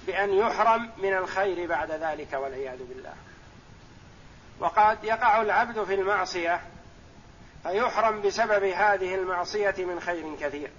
بأن 0.06 0.32
يحرم 0.32 0.90
من 0.98 1.16
الخير 1.16 1.68
بعد 1.68 1.90
ذلك 1.90 2.32
والعياذ 2.32 2.78
بالله. 2.78 3.14
وقد 4.60 5.04
يقع 5.04 5.42
العبد 5.42 5.84
في 5.84 5.94
المعصية 5.94 6.60
فيحرم 7.62 8.22
بسبب 8.22 8.64
هذه 8.64 9.14
المعصية 9.14 9.74
من 9.78 10.00
خير 10.00 10.36
كثير. 10.40 10.70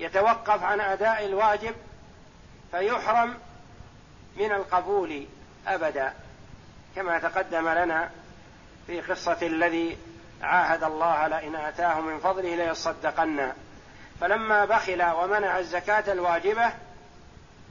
يتوقف 0.00 0.62
عن 0.62 0.80
أداء 0.80 1.26
الواجب 1.26 1.74
فيحرم 2.70 3.38
من 4.36 4.52
القبول 4.52 5.26
أبدا 5.66 6.14
كما 6.96 7.18
تقدم 7.18 7.68
لنا 7.68 8.10
في 8.86 9.00
قصة 9.00 9.38
الذي 9.42 9.98
عاهد 10.42 10.84
الله 10.84 11.26
لئن 11.26 11.56
آتاه 11.56 12.00
من 12.00 12.18
فضله 12.18 12.56
ليصدقن. 12.56 13.52
فلما 14.20 14.64
بخل 14.64 15.02
ومنع 15.02 15.58
الزكاة 15.58 16.12
الواجبة 16.12 16.72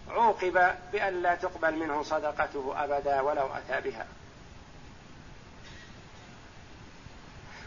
عوقب 0.09 0.75
بأن 0.91 1.21
لا 1.21 1.35
تقبل 1.35 1.75
منه 1.75 2.03
صدقته 2.03 2.73
أبدا 2.77 3.21
ولو 3.21 3.49
أتى 3.53 3.89
بها. 3.89 4.05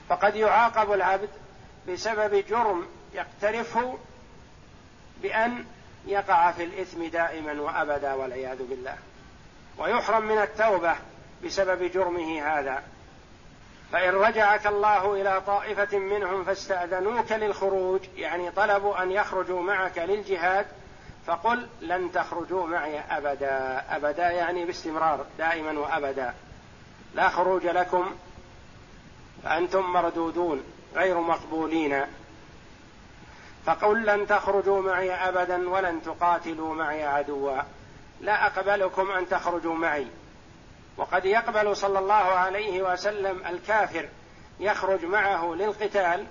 فقد 0.09 0.37
يعاقب 0.37 0.93
العبد 0.93 1.29
بسبب 1.89 2.45
جرم 2.49 2.87
يقترفه 3.15 3.99
بأن 5.23 5.65
يقع 6.07 6.53
في 6.53 6.65
الإثم 6.65 7.05
دائما 7.05 7.61
وأبدا 7.61 8.13
والعياذ 8.15 8.63
بالله. 8.63 8.97
ويحرم 9.79 10.25
من 10.25 10.39
التوبة 10.39 10.95
بسبب 11.45 11.83
جرمه 11.83 12.43
هذا. 12.43 12.83
فإن 13.93 14.15
رجعك 14.15 14.67
الله 14.67 15.21
إلى 15.21 15.41
طائفة 15.47 15.99
منهم 15.99 16.45
فاستأذنوك 16.45 17.33
للخروج 17.33 18.01
يعني 18.17 18.51
طلبوا 18.51 19.03
أن 19.03 19.11
يخرجوا 19.11 19.63
معك 19.63 19.99
للجهاد 19.99 20.67
فقل 21.27 21.69
لن 21.81 22.13
تخرجوا 22.13 22.67
معي 22.67 23.01
أبدا. 23.01 23.85
أبدا 23.97 24.31
يعني 24.31 24.65
باستمرار 24.65 25.27
دائما 25.39 25.81
وأبدا. 25.81 26.35
لا 27.15 27.29
خروج 27.29 27.67
لكم 27.67 28.17
فأنتم 29.45 29.93
مردودون 29.93 30.63
غير 30.95 31.21
مقبولين. 31.21 32.03
فقل 33.67 34.07
لن 34.07 34.27
تخرجوا 34.27 34.83
معي 34.83 35.13
أبدا 35.13 35.69
ولن 35.71 36.03
تقاتلوا 36.03 36.75
معي 36.75 37.05
عدوا. 37.05 37.63
لا 38.21 38.47
أقبلكم 38.47 39.11
أن 39.11 39.29
تخرجوا 39.29 39.75
معي. 39.75 40.07
وقد 40.97 41.25
يقبل 41.25 41.77
صلى 41.77 41.99
الله 41.99 42.15
عليه 42.15 42.83
وسلم 42.83 43.47
الكافر 43.47 44.09
يخرج 44.61 45.05
معه 45.05 45.55
للقتال 45.55 46.27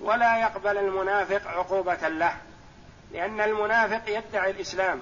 ولا 0.00 0.40
يقبل 0.40 0.78
المنافق 0.78 1.46
عقوبة 1.46 2.08
له 2.08 2.36
لأن 3.12 3.40
المنافق 3.40 4.02
يدعي 4.08 4.50
الإسلام 4.50 5.00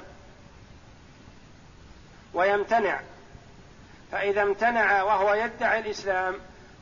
ويمتنع. 2.34 3.00
فإذا 4.12 4.42
امتنع 4.42 5.02
وهو 5.02 5.34
يدعي 5.34 5.78
الإسلام 5.80 6.34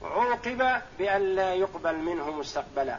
عوقب 0.03 0.81
بأن 0.99 1.23
لا 1.23 1.55
يقبل 1.55 1.97
منه 1.97 2.31
مستقبلا. 2.31 2.99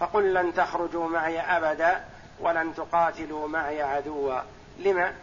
فقل 0.00 0.34
لن 0.34 0.54
تخرجوا 0.54 1.08
معي 1.08 1.40
أبدا 1.40 2.04
ولن 2.40 2.74
تقاتلوا 2.74 3.48
معي 3.48 3.82
عدوا. 3.82 4.40
لما؟ 4.78 5.14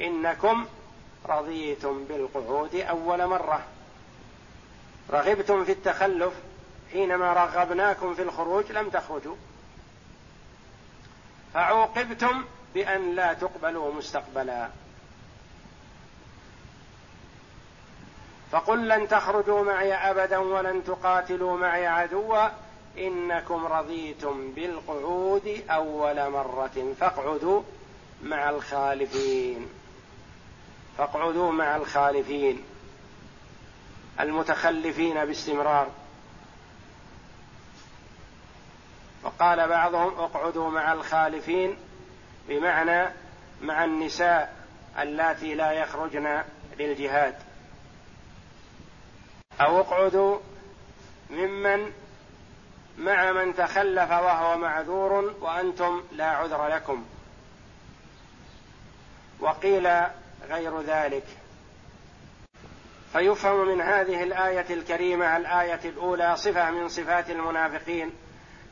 إنكم 0.00 0.66
رضيتم 1.26 2.04
بالقعود 2.04 2.74
أول 2.74 3.26
مرة. 3.26 3.62
رغبتم 5.10 5.64
في 5.64 5.72
التخلف. 5.72 6.32
حينما 6.92 7.32
رغبناكم 7.32 8.14
في 8.14 8.22
الخروج 8.22 8.72
لم 8.72 8.90
تخرجوا. 8.90 9.36
فعوقبتم 11.54 12.44
بأن 12.74 13.14
لا 13.14 13.32
تقبلوا 13.32 13.94
مستقبلا. 13.94 14.68
فقل 18.52 18.88
لن 18.88 19.08
تخرجوا 19.08 19.64
معي 19.64 19.94
أبدا 19.94 20.38
ولن 20.38 20.84
تقاتلوا 20.84 21.58
معي 21.58 21.86
عدوا. 21.86 22.63
إنكم 22.98 23.66
رضيتم 23.66 24.52
بالقعود 24.52 25.62
أول 25.70 26.30
مرة 26.30 26.94
فاقعدوا 27.00 27.62
مع 28.22 28.50
الخالفين. 28.50 29.68
فاقعدوا 30.98 31.52
مع 31.52 31.76
الخالفين. 31.76 32.62
المتخلفين 34.20 35.24
باستمرار. 35.24 35.88
وقال 39.22 39.68
بعضهم 39.68 40.14
اقعدوا 40.18 40.70
مع 40.70 40.92
الخالفين 40.92 41.76
بمعنى 42.48 43.12
مع 43.62 43.84
النساء 43.84 44.56
اللاتي 44.98 45.54
لا 45.54 45.72
يخرجن 45.72 46.42
للجهاد. 46.78 47.34
أو 49.60 49.80
اقعدوا 49.80 50.38
ممن 51.30 51.92
مع 52.98 53.32
من 53.32 53.54
تخلف 53.54 54.10
وهو 54.10 54.58
معذور 54.58 55.34
وأنتم 55.40 56.02
لا 56.12 56.26
عذر 56.26 56.66
لكم. 56.68 57.04
وقيل 59.40 59.88
غير 60.48 60.80
ذلك. 60.80 61.24
فيفهم 63.12 63.68
من 63.68 63.80
هذه 63.80 64.22
الآية 64.22 64.74
الكريمة 64.74 65.36
الآية 65.36 65.80
الأولى 65.84 66.36
صفة 66.36 66.70
من 66.70 66.88
صفات 66.88 67.30
المنافقين 67.30 68.12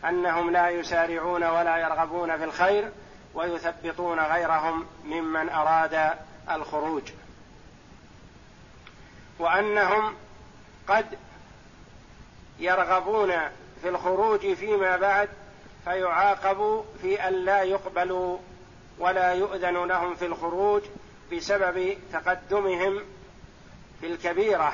أنهم 0.05 0.51
لا 0.51 0.69
يسارعون 0.69 1.45
ولا 1.45 1.77
يرغبون 1.77 2.37
في 2.39 2.45
الخير 2.45 2.93
ويثبطون 3.35 4.21
غيرهم 4.21 4.87
ممن 5.05 5.49
أراد 5.49 6.19
الخروج. 6.51 7.03
وأنهم 9.39 10.15
قد 10.89 11.19
يرغبون 12.59 13.33
في 13.83 13.89
الخروج 13.89 14.55
فيما 14.55 14.97
بعد 14.97 15.29
فيعاقبوا 15.85 16.83
في 17.03 17.29
أن 17.29 17.33
لا 17.33 17.63
يقبلوا 17.63 18.39
ولا 18.99 19.33
يؤذن 19.33 19.85
لهم 19.85 20.15
في 20.15 20.27
الخروج 20.27 20.83
بسبب 21.33 21.97
تقدمهم 22.13 23.01
في 24.01 24.07
الكبيرة 24.07 24.73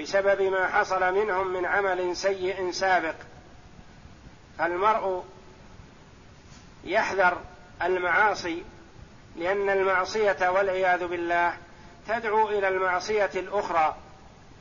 بسبب 0.00 0.42
ما 0.42 0.68
حصل 0.68 1.14
منهم 1.14 1.46
من 1.52 1.66
عمل 1.66 2.16
سيء 2.16 2.70
سابق. 2.70 3.14
فالمرء 4.58 5.24
يحذر 6.84 7.38
المعاصي 7.82 8.62
لأن 9.36 9.70
المعصية 9.70 10.50
والعياذ 10.50 11.06
بالله 11.06 11.56
تدعو 12.08 12.48
إلى 12.48 12.68
المعصية 12.68 13.30
الأخرى. 13.34 13.96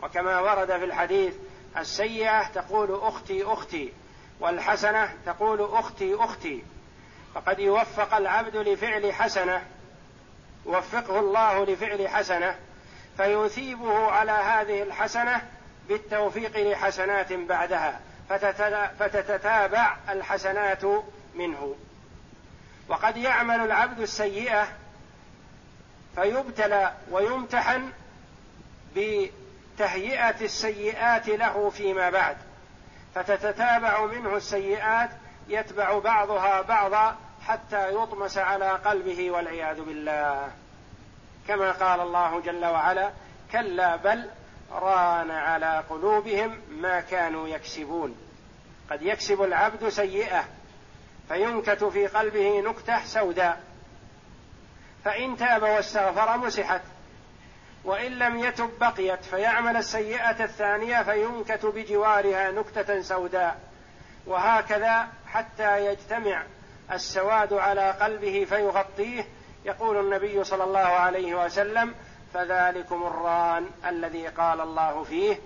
وكما 0.03 0.39
ورد 0.39 0.67
في 0.67 0.85
الحديث 0.85 1.33
السيئة 1.77 2.47
تقول 2.47 2.99
أختي 3.01 3.43
أختي. 3.43 3.93
والحسنة 4.39 5.13
تقول 5.25 5.61
أختي 5.61 6.15
أختي. 6.15 6.63
فقد 7.35 7.59
يوفق 7.59 8.15
العبد 8.15 8.55
لفعل 8.55 9.13
حسنة. 9.13 9.65
يوفقه 10.65 11.19
الله 11.19 11.65
لفعل 11.65 12.07
حسنة. 12.09 12.55
فيثيبه 13.17 14.11
على 14.11 14.31
هذه 14.31 14.83
الحسنة 14.83 15.41
بالتوفيق 15.89 16.57
لحسنات 16.57 17.33
بعدها. 17.33 17.99
فتتتابع 18.99 19.97
الحسنات 20.09 20.83
منه. 21.35 21.75
وقد 22.89 23.17
يعمل 23.17 23.61
العبد 23.61 23.99
السيئة 23.99 24.67
فيبتلى 26.15 26.93
ويمتحن 27.11 27.91
بتهيئه 29.77 30.41
السيئات 30.41 31.27
له 31.27 31.69
فيما 31.69 32.09
بعد 32.09 32.37
فتتتابع 33.15 34.05
منه 34.05 34.35
السيئات 34.35 35.09
يتبع 35.47 35.99
بعضها 35.99 36.61
بعضا 36.61 37.17
حتى 37.47 37.93
يطمس 37.93 38.37
على 38.37 38.69
قلبه 38.71 39.31
والعياذ 39.31 39.81
بالله. 39.81 40.51
كما 41.47 41.71
قال 41.71 41.99
الله 41.99 42.41
جل 42.41 42.65
وعلا 42.65 43.11
كلا 43.51 43.95
بل 43.95 44.29
ران 44.71 45.31
على 45.31 45.83
قلوبهم 45.89 46.61
ما 46.69 47.01
كانوا 47.01 47.47
يكسبون. 47.47 48.15
قد 48.91 49.01
يكسب 49.01 49.41
العبد 49.41 49.89
سيئة 49.89 50.45
فينكت 51.27 51.83
في 51.83 52.07
قلبه 52.07 52.61
نكتة 52.61 53.05
سوداء. 53.05 53.63
فإن 55.05 55.37
تاب 55.37 55.61
واستغفر 55.63 56.37
مسحت 56.37 56.81
وإن 57.83 58.11
لم 58.11 58.39
يتب 58.39 58.69
بقيت 58.79 59.25
فيعمل 59.25 59.77
السيئة 59.77 60.43
الثانية 60.43 61.03
فينكت 61.03 61.65
بجوارها 61.65 62.51
نكتة 62.51 63.01
سوداء. 63.01 63.59
وهكذا 64.27 65.07
حتى 65.27 65.85
يجتمع 65.85 66.43
السواد 66.91 67.53
على 67.53 67.91
قلبه 67.91 68.45
فيغطيه. 68.49 69.27
يقول 69.65 69.97
النبي 69.97 70.43
صلى 70.43 70.63
الله 70.63 70.79
عليه 70.79 71.45
وسلم 71.45 71.95
فذلكم 72.33 73.03
الران 73.03 73.69
الذي 73.85 74.27
قال 74.27 74.61
الله 74.61 75.03
فيه 75.03 75.39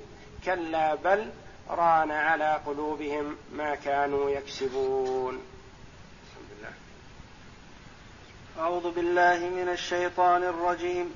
كلا 0.46 0.96
بل 0.96 1.30
ران 1.70 2.12
على 2.12 2.60
قلوبهم 2.66 3.38
ما 3.52 3.76
كانوا 3.76 4.30
يكسبون. 4.30 5.42
أعوذ 8.60 8.92
بالله 8.92 9.38
من 9.40 9.70
الشيطان 9.70 10.44
الرجيم. 10.44 11.16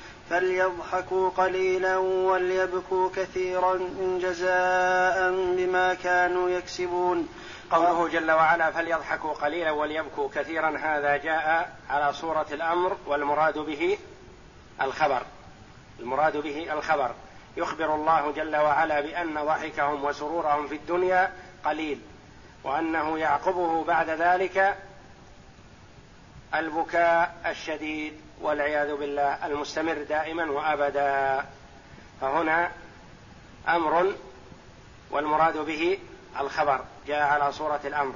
فليضحكوا 0.31 1.29
قليلا 1.29 1.97
وليبكوا 1.97 3.09
كثيرا 3.15 3.79
جزاء 4.21 5.31
بما 5.31 5.93
كانوا 5.93 6.49
يكسبون. 6.49 7.29
قوله 7.71 8.07
جل 8.07 8.31
وعلا 8.31 8.71
فليضحكوا 8.71 9.33
قليلا 9.33 9.71
وليبكوا 9.71 10.29
كثيرا 10.35 10.77
هذا 10.77 11.17
جاء 11.17 11.75
على 11.89 12.13
صورة 12.13 12.45
الأمر 12.51 12.97
والمراد 13.07 13.57
به 13.57 13.97
الخبر. 14.81 15.21
المراد 15.99 16.37
به 16.37 16.73
الخبر. 16.73 17.11
يخبر 17.57 17.95
الله 17.95 18.31
جل 18.31 18.55
وعلا 18.55 19.01
بأن 19.01 19.33
ضحكهم 19.45 20.05
وسرورهم 20.05 20.67
في 20.67 20.75
الدنيا 20.75 21.31
قليل 21.65 21.99
وأنه 22.63 23.19
يعقبه 23.19 23.83
بعد 23.83 24.09
ذلك 24.09 24.77
البكاء 26.55 27.35
الشديد. 27.45 28.30
والعياذ 28.41 28.95
بالله 28.95 29.45
المستمر 29.45 30.03
دائما 30.09 30.51
وأبدا. 30.51 31.45
فهنا 32.21 32.71
أمر 33.67 34.13
والمراد 35.11 35.57
به 35.57 35.99
الخبر. 36.39 36.79
جاء 37.07 37.19
على 37.19 37.51
صورة 37.51 37.79
الأمر. 37.85 38.15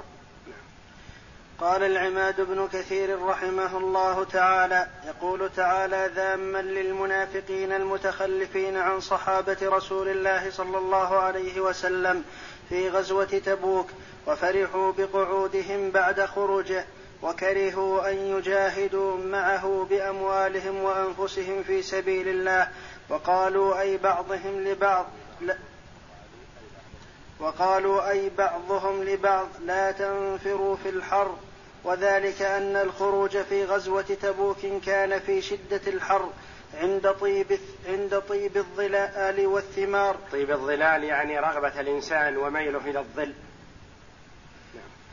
قال 1.60 1.82
العماد 1.82 2.40
بن 2.40 2.68
كثير 2.72 3.22
رحمه 3.22 3.78
الله 3.78 4.24
تعالى 4.24 4.86
يقول 5.06 5.50
تعالى 5.56 6.10
ذاما 6.14 6.58
للمنافقين 6.58 7.72
المتخلفين 7.72 8.76
عن 8.76 9.00
صحابة 9.00 9.56
رسول 9.62 10.08
الله 10.08 10.50
صلى 10.50 10.78
الله 10.78 11.18
عليه 11.18 11.60
وسلم 11.60 12.24
في 12.68 12.88
غزوة 12.88 13.24
تبوك 13.24 13.90
وفرحوا 14.26 14.92
بقعودهم 14.92 15.90
بعد 15.90 16.24
خروجه 16.24 16.84
وكرهوا 17.22 18.10
أن 18.10 18.16
يجاهدوا 18.16 19.16
معه 19.16 19.86
بأموالهم 19.90 20.82
وأنفسهم 20.82 21.62
في 21.62 21.82
سبيل 21.82 22.28
الله. 22.28 22.68
وقالوا 23.08 23.80
أي 23.80 23.96
بعضهم 23.96 24.60
لبعض 24.60 25.06
وقالوا 27.40 28.10
أي 28.10 28.30
بعضهم 28.38 29.04
لبعض 29.04 29.48
لا 29.64 29.92
تنفروا 29.92 30.76
في 30.76 30.88
الحر. 30.88 31.36
وذلك 31.84 32.42
أن 32.42 32.76
الخروج 32.76 33.38
في 33.38 33.64
غزوة 33.64 34.02
تبوك 34.02 34.66
كان 34.86 35.18
في 35.18 35.42
شدة 35.42 35.80
الحر 35.86 36.30
عند 36.80 37.10
طيب 37.10 37.58
عند 37.88 38.22
طيب 38.28 38.56
الظلال 38.56 39.46
والثمار. 39.46 40.16
طيب 40.32 40.50
الظلال 40.50 41.04
يعني 41.04 41.38
رغبة 41.38 41.80
الإنسان 41.80 42.36
وميله 42.36 42.80
إلى 42.86 42.98
الظل. 42.98 43.34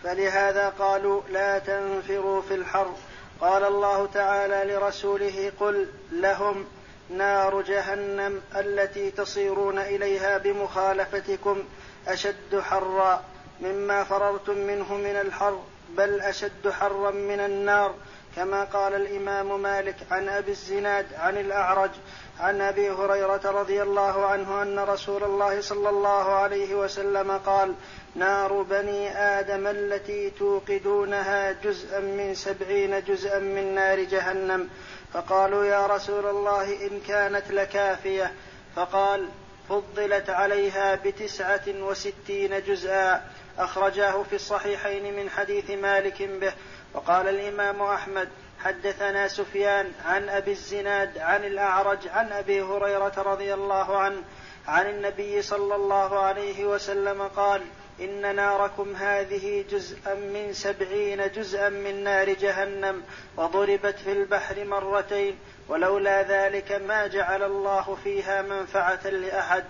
فلهذا 0.03 0.69
قالوا 0.69 1.21
لا 1.29 1.59
تنفروا 1.59 2.41
في 2.41 2.55
الحر 2.55 2.93
قال 3.41 3.63
الله 3.63 4.05
تعالى 4.13 4.73
لرسوله 4.73 5.51
قل 5.59 5.87
لهم 6.11 6.65
نار 7.09 7.61
جهنم 7.61 8.41
التي 8.55 9.11
تصيرون 9.11 9.79
إليها 9.79 10.37
بمخالفتكم 10.37 11.63
أشد 12.07 12.59
حرا 12.59 13.23
مما 13.61 14.03
فررتم 14.03 14.57
منه 14.57 14.93
من 14.93 15.15
الحر 15.15 15.63
بل 15.89 16.21
أشد 16.21 16.69
حرا 16.69 17.11
من 17.11 17.39
النار. 17.39 17.95
كما 18.35 18.63
قال 18.63 18.93
الإمام 18.93 19.61
مالك 19.61 19.95
عن 20.11 20.29
أبي 20.29 20.51
الزناد 20.51 21.05
عن 21.13 21.37
الأعرج 21.37 21.91
عن 22.39 22.61
أبي 22.61 22.91
هريرة 22.91 23.41
رضي 23.45 23.83
الله 23.83 24.25
عنه 24.25 24.61
أن 24.61 24.79
رسول 24.79 25.23
الله 25.23 25.61
صلى 25.61 25.89
الله 25.89 26.33
عليه 26.33 26.75
وسلم 26.75 27.31
قال 27.31 27.75
نار 28.15 28.61
بني 28.61 29.17
آدم 29.17 29.67
التي 29.67 30.29
توقدونها 30.29 31.51
جزءا 31.51 31.99
من 31.99 32.35
سبعين 32.35 33.03
جزءا 33.03 33.39
من 33.39 33.75
نار 33.75 34.03
جهنم. 34.03 34.69
فقالوا 35.13 35.65
يا 35.65 35.87
رسول 35.87 36.25
الله 36.25 36.87
إن 36.87 36.99
كانت 37.07 37.51
لكافية. 37.51 38.33
فقال 38.75 39.29
فضلت 39.69 40.29
عليها 40.29 40.95
بتسعة 40.95 41.63
وستين 41.67 42.63
جزءا. 42.67 43.21
أخرجاه 43.59 44.23
في 44.23 44.35
الصحيحين 44.35 45.15
من 45.15 45.29
حديث 45.29 45.71
مالك 45.71 46.21
به. 46.21 46.53
وقال 46.93 47.27
الإمام 47.27 47.81
أحمد 47.81 48.29
حدثنا 48.63 49.27
سفيان 49.27 49.91
عن 50.05 50.29
أبي 50.29 50.51
الزناد 50.51 51.17
عن 51.17 51.43
الأعرج 51.43 52.07
عن 52.07 52.31
أبي 52.31 52.61
هريرة 52.61 53.13
رضي 53.17 53.53
الله 53.53 53.97
عنه 53.97 54.23
عن 54.67 54.89
النبي 54.89 55.41
صلى 55.41 55.75
الله 55.75 56.19
عليه 56.19 56.65
وسلم 56.65 57.21
قال 57.21 57.61
إن 57.99 58.35
ناركم 58.35 58.95
هذه 58.95 59.65
جزءا 59.71 60.13
من 60.13 60.53
سبعين 60.53 61.31
جزءا 61.31 61.69
من 61.69 62.03
نار 62.03 62.33
جهنم 62.33 63.03
وضربت 63.37 63.95
في 63.99 64.11
البحر 64.11 64.65
مرتين 64.65 65.37
ولولا 65.67 66.21
ذلك 66.21 66.71
ما 66.71 67.07
جعل 67.07 67.43
الله 67.43 67.97
فيها 68.03 68.41
منفعة 68.41 69.07
لأحد. 69.07 69.63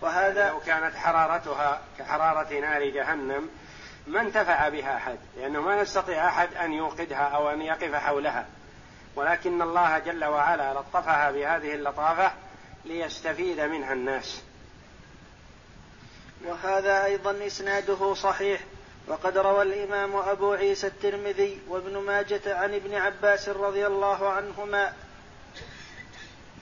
وهذا 0.00 0.48
لو 0.48 0.60
كانت 0.60 0.96
حرارتها 0.96 1.80
كحرارة 1.98 2.60
نار 2.60 2.84
جهنم 2.84 3.48
ما 4.06 4.20
انتفع 4.20 4.68
بها 4.68 4.96
أحد 4.96 5.18
لأنه 5.36 5.60
ما 5.60 5.80
يستطيع 5.80 6.28
أحد 6.28 6.54
أن 6.54 6.72
يوقدها 6.72 7.22
أو 7.22 7.50
أن 7.50 7.62
يقف 7.62 7.94
حولها. 7.94 8.46
ولكن 9.16 9.62
الله 9.62 9.98
جل 9.98 10.24
وعلا 10.24 10.74
لطفها 10.74 11.30
بهذه 11.30 11.74
اللطافة 11.74 12.32
ليستفيد 12.84 13.60
منها 13.60 13.92
الناس. 13.92 14.42
وهذا 16.46 17.04
أيضا 17.04 17.46
إسناده 17.46 18.14
صحيح. 18.14 18.60
وقد 19.08 19.38
روى 19.38 19.62
الإمام 19.62 20.16
أبو 20.16 20.52
عيسى 20.52 20.86
الترمذي 20.86 21.58
وابن 21.68 21.98
ماجة 21.98 22.56
عن 22.56 22.74
ابن 22.74 22.94
عباس 22.94 23.48
رضي 23.48 23.86
الله 23.86 24.28
عنهما 24.28 24.92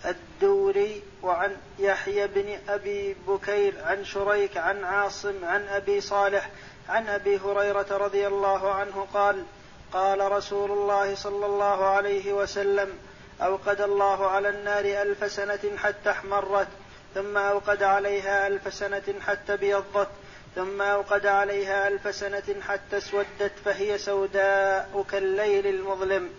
الدوري 0.05 1.03
وعن 1.23 1.57
يحيى 1.79 2.27
بن 2.27 2.59
أبي 2.69 3.17
بكير 3.29 3.75
عن 3.85 4.05
شريك 4.05 4.57
عن 4.57 4.85
عاصم 4.85 5.45
عن 5.45 5.69
أبي 5.69 6.01
صالح 6.01 6.51
عن 6.89 7.09
أبي 7.09 7.39
هريرة 7.39 7.87
رضي 7.91 8.27
الله 8.27 8.75
عنه 8.75 9.07
قال 9.15 9.45
قال 9.93 10.33
رسول 10.33 10.71
الله 10.71 11.15
صلى 11.15 11.47
الله 11.47 11.85
عليه 11.85 12.33
وسلم 12.33 12.99
أوقد 13.41 13.81
الله 13.81 14.27
على 14.31 14.49
النار 14.49 14.85
ألف 15.03 15.33
سنة 15.33 15.77
حتى 15.77 16.11
احمرت. 16.11 16.69
ثم 17.15 17.37
أوقد 17.37 17.83
عليها 17.83 18.47
ألف 18.47 18.75
سنة 18.75 19.15
حتى 19.27 19.55
ابيضت 19.55 20.09
ثم 20.55 20.83
أوقد 20.83 21.27
عليها 21.27 21.89
ألف 21.89 22.15
سنة 22.15 22.61
حتى 22.69 22.97
اسودت 22.99 23.53
فهي 23.65 23.99
سوداء 23.99 25.05
كالليل 25.11 25.67
المظلم. 25.67 26.31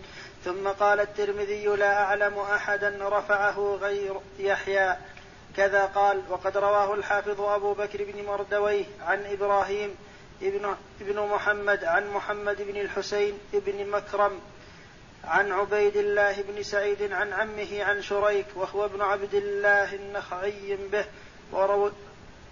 ثم 0.46 0.68
قال 0.68 1.00
الترمذي 1.00 1.66
لا 1.66 2.04
أعلم 2.04 2.40
أحدا 2.40 2.98
رفعه 3.02 3.78
غير 3.82 4.20
يحيى. 4.40 4.96
كذا 5.58 5.86
قال 5.86 6.22
وقد 6.30 6.58
رواه 6.58 6.94
الحافظ 6.94 7.42
أبو 7.42 7.74
بكر 7.74 8.04
بن 8.04 8.26
مردويه 8.26 8.86
عن 9.02 9.26
إبراهيم 9.26 9.96
ابن, 10.42 10.76
ابن 11.02 11.20
محمد 11.20 11.84
عن 11.84 12.10
محمد 12.10 12.62
بن 12.62 12.78
الحسين 12.78 13.38
بن 13.54 13.90
مكرم. 13.90 14.40
عن 15.24 15.52
عبيد 15.52 15.98
الله 15.98 16.42
بن 16.42 16.64
سعيد 16.64 17.12
عن 17.12 17.34
عمه 17.34 17.84
عن 17.84 18.02
شريك 18.02 18.46
وهو 18.56 18.86
ابن 18.86 19.02
عبد 19.02 19.34
الله 19.34 19.96
النخعي 19.96 20.78
به 20.92 21.06
وروى, 21.52 21.92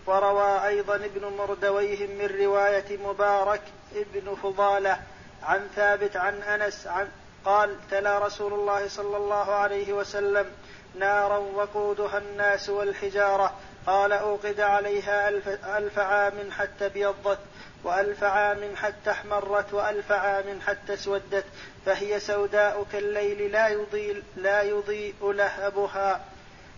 وروى 0.06 0.68
أيضا 0.68 0.96
ابن 0.96 1.26
مردويه 1.38 2.08
من 2.08 2.38
رواية 2.42 2.98
مبارك 2.98 3.62
ابن 3.96 4.36
فضالة 4.36 5.00
عن 5.44 5.68
ثابت 5.76 6.18
عن 6.18 6.42
أنس 6.42 6.88
عن 6.88 7.08
قال 7.46 7.76
تلا 7.92 8.20
رسول 8.20 8.54
الله 8.54 8.88
صلى 8.88 9.18
الله 9.18 9.52
عليه 9.52 9.94
وسلم 9.94 10.52
نارا 10.96 11.38
وقودها 11.38 12.18
الناس 12.18 12.70
والحجارة 12.70 13.54
قال 13.88 14.12
أوقد 14.12 14.60
عليها 14.60 15.30
ألف, 15.30 15.48
ألف 15.66 16.00
عام 16.00 16.52
حتى 16.52 16.86
ابيضت. 16.86 17.40
وألف 17.84 18.24
عام 18.24 18.76
حتى 18.76 19.12
احمرت 19.12 19.74
وألف 19.74 20.12
عام 20.12 20.62
حتى 20.68 20.94
اسودت 20.94 21.46
فهي 21.86 22.20
سوداء 22.20 22.86
كالليل 22.92 23.52
لا 23.52 23.68
يضيء 23.68 24.24
لا 24.36 24.62
يضيء 24.62 25.32
لهبها. 25.32 26.26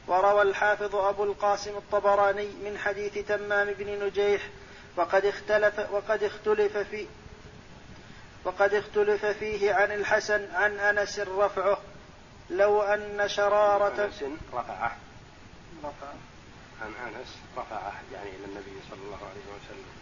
وروى 0.07 0.41
الحافظ 0.41 0.95
أبو 0.95 1.23
القاسم 1.23 1.77
الطبراني 1.77 2.47
من 2.47 2.77
حديث 2.77 3.27
تمام 3.27 3.71
بن 3.71 4.05
نجيح 4.05 4.41
وقد 4.95 5.25
اختلف 5.25 5.79
وقد 5.91 6.23
اختلف 6.23 6.77
في 6.77 7.07
وقد 8.43 8.73
اختلف 8.73 9.25
فيه 9.25 9.73
عن 9.73 9.91
الحسن 9.91 10.47
عن 10.53 10.79
أنس 10.79 11.19
رفعه. 11.19 11.77
لو 12.49 12.81
أن 12.81 13.27
شرارة 13.27 14.05
أنس 14.05 14.23
رفعه. 14.53 14.97
رفع 15.83 16.13
عن 16.81 16.93
أنس 17.07 17.37
رفعه 17.57 17.93
يعني 18.13 18.29
إلى 18.29 18.45
النبي 18.45 18.79
صلى 18.89 18.99
الله 19.05 19.17
عليه 19.17 19.45
وسلم. 19.55 19.98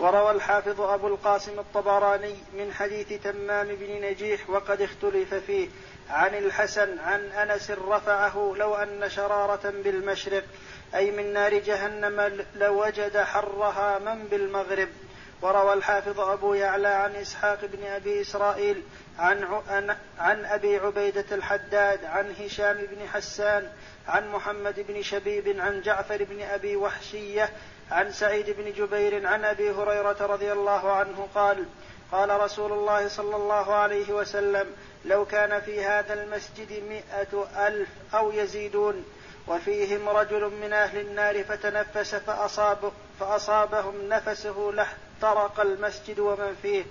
وروى 0.00 0.30
الحافظ 0.30 0.80
أبو 0.80 1.06
القاسم 1.06 1.58
الطبراني 1.58 2.34
من 2.52 2.72
حديث 2.72 3.22
تمام 3.22 3.66
بن 3.66 4.04
نجيح 4.04 4.50
وقد 4.50 4.82
اختلف 4.82 5.34
فيه 5.34 5.68
عن 6.10 6.34
الحسن 6.34 6.98
عن 6.98 7.20
أنس 7.20 7.70
رفعه 7.70 8.54
لو 8.56 8.74
أن 8.74 9.08
شرارة 9.08 9.70
بالمشرق 9.84 10.44
أي 10.94 11.10
من 11.10 11.32
نار 11.32 11.58
جهنم 11.58 12.44
لوجد 12.54 13.16
حرها 13.16 13.98
من 13.98 14.24
بالمغرب. 14.24 14.88
وروى 15.42 15.72
الحافظ 15.72 16.20
أبو 16.20 16.54
يعلى 16.54 16.88
عن 16.88 17.14
إسحاق 17.14 17.64
بن 17.64 17.86
أبي 17.86 18.20
إسرائيل 18.20 18.82
عن, 19.18 19.96
عن 20.18 20.44
أبي 20.44 20.76
عبيدة 20.76 21.24
الحداد 21.32 22.04
عن 22.04 22.34
هشام 22.40 22.76
بن 22.76 23.08
حسان 23.08 23.68
عن 24.08 24.28
محمد 24.28 24.84
بن 24.88 25.02
شبيب 25.02 25.60
عن 25.60 25.80
جعفر 25.80 26.24
بن 26.24 26.42
أبي 26.42 26.76
وحشية 26.76 27.50
عن 27.90 28.12
سعيد 28.12 28.50
بن 28.50 28.72
جبير 28.72 29.26
عن 29.26 29.44
أبي 29.44 29.70
هريرة 29.70 30.16
رضي 30.20 30.52
الله 30.52 30.92
عنه 30.92 31.28
قال 31.34 31.64
قال 32.12 32.40
رسول 32.40 32.72
الله 32.72 33.08
صلى 33.08 33.36
الله 33.36 33.74
عليه 33.74 34.12
وسلم 34.12 34.66
لو 35.04 35.24
كان 35.24 35.60
في 35.60 35.84
هذا 35.84 36.14
المسجد 36.14 36.82
مئة 36.88 37.66
ألف 37.66 37.88
أو 38.14 38.32
يزيدون 38.32 39.04
وفيهم 39.48 40.08
رجل 40.08 40.52
من 40.62 40.72
أهل 40.72 41.00
النار 41.00 41.44
فتنفس 41.44 42.14
فأصاب 42.14 42.92
فأصابهم 43.20 44.08
نفسه 44.08 44.72
لاحترق 44.74 45.60
المسجد 45.60 46.18
ومن 46.18 46.56
فيه. 46.62 46.84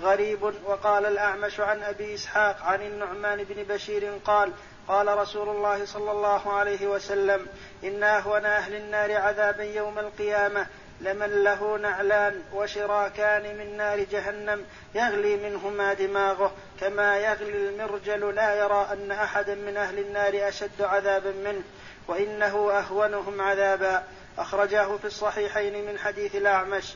غريب 0.00 0.42
وقال 0.42 1.06
الأعمش 1.06 1.60
عن 1.60 1.82
أبي 1.82 2.14
إسحاق 2.14 2.62
عن 2.62 2.82
النعمان 2.82 3.44
بن 3.44 3.74
بشير 3.74 4.18
قال 4.24 4.52
قال 4.88 5.18
رسول 5.18 5.48
الله 5.48 5.84
صلى 5.84 6.10
الله 6.10 6.52
عليه 6.52 6.86
وسلم 6.86 7.46
إن 7.84 8.02
أهون 8.02 8.44
أهل 8.44 8.74
النار 8.74 9.16
عذابا 9.16 9.64
يوم 9.64 9.98
القيامة 9.98 10.66
لمن 11.00 11.44
له 11.44 11.76
نعلان 11.76 12.42
وشراكان 12.52 13.58
من 13.58 13.76
نار 13.76 14.00
جهنم 14.00 14.64
يغلي 14.94 15.36
منهما 15.36 15.94
دماغه 15.94 16.52
كما 16.80 17.18
يغلي 17.18 17.68
المرجل 17.68 18.34
لا 18.34 18.54
يرى 18.54 18.88
أن 18.92 19.10
أحدا 19.10 19.54
من 19.54 19.76
أهل 19.76 19.98
النار 19.98 20.48
أشد 20.48 20.82
عذابا 20.82 21.30
منه 21.30 21.62
وإنه 22.08 22.70
أهونهم 22.72 23.40
عذابا. 23.40 24.04
أخرجاه 24.38 24.96
في 24.96 25.04
الصحيحين 25.04 25.86
من 25.86 25.98
حديث 25.98 26.36
الأعمش. 26.36 26.94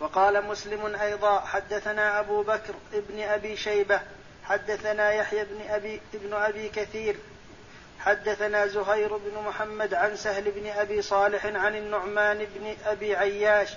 وقال 0.00 0.44
مسلم 0.44 0.96
أيضا 0.96 1.40
حدثنا 1.40 2.20
أبو 2.20 2.42
بكر 2.42 2.74
ابن 2.94 3.20
أبي 3.20 3.56
شيبة 3.56 4.00
حدثنا 4.44 5.12
يحيى 5.12 5.44
بن 5.44 5.60
أبي 5.70 6.00
ابن 6.14 6.34
أبي 6.34 6.68
كثير 6.68 7.16
حدثنا 8.00 8.66
زهير 8.66 9.16
بن 9.16 9.42
محمد 9.46 9.94
عن 9.94 10.16
سهل 10.16 10.50
بن 10.50 10.66
أبي 10.66 11.02
صالح 11.02 11.46
عن 11.46 11.76
النعمان 11.76 12.38
بن 12.54 12.76
أبي 12.86 13.16
عياش 13.16 13.68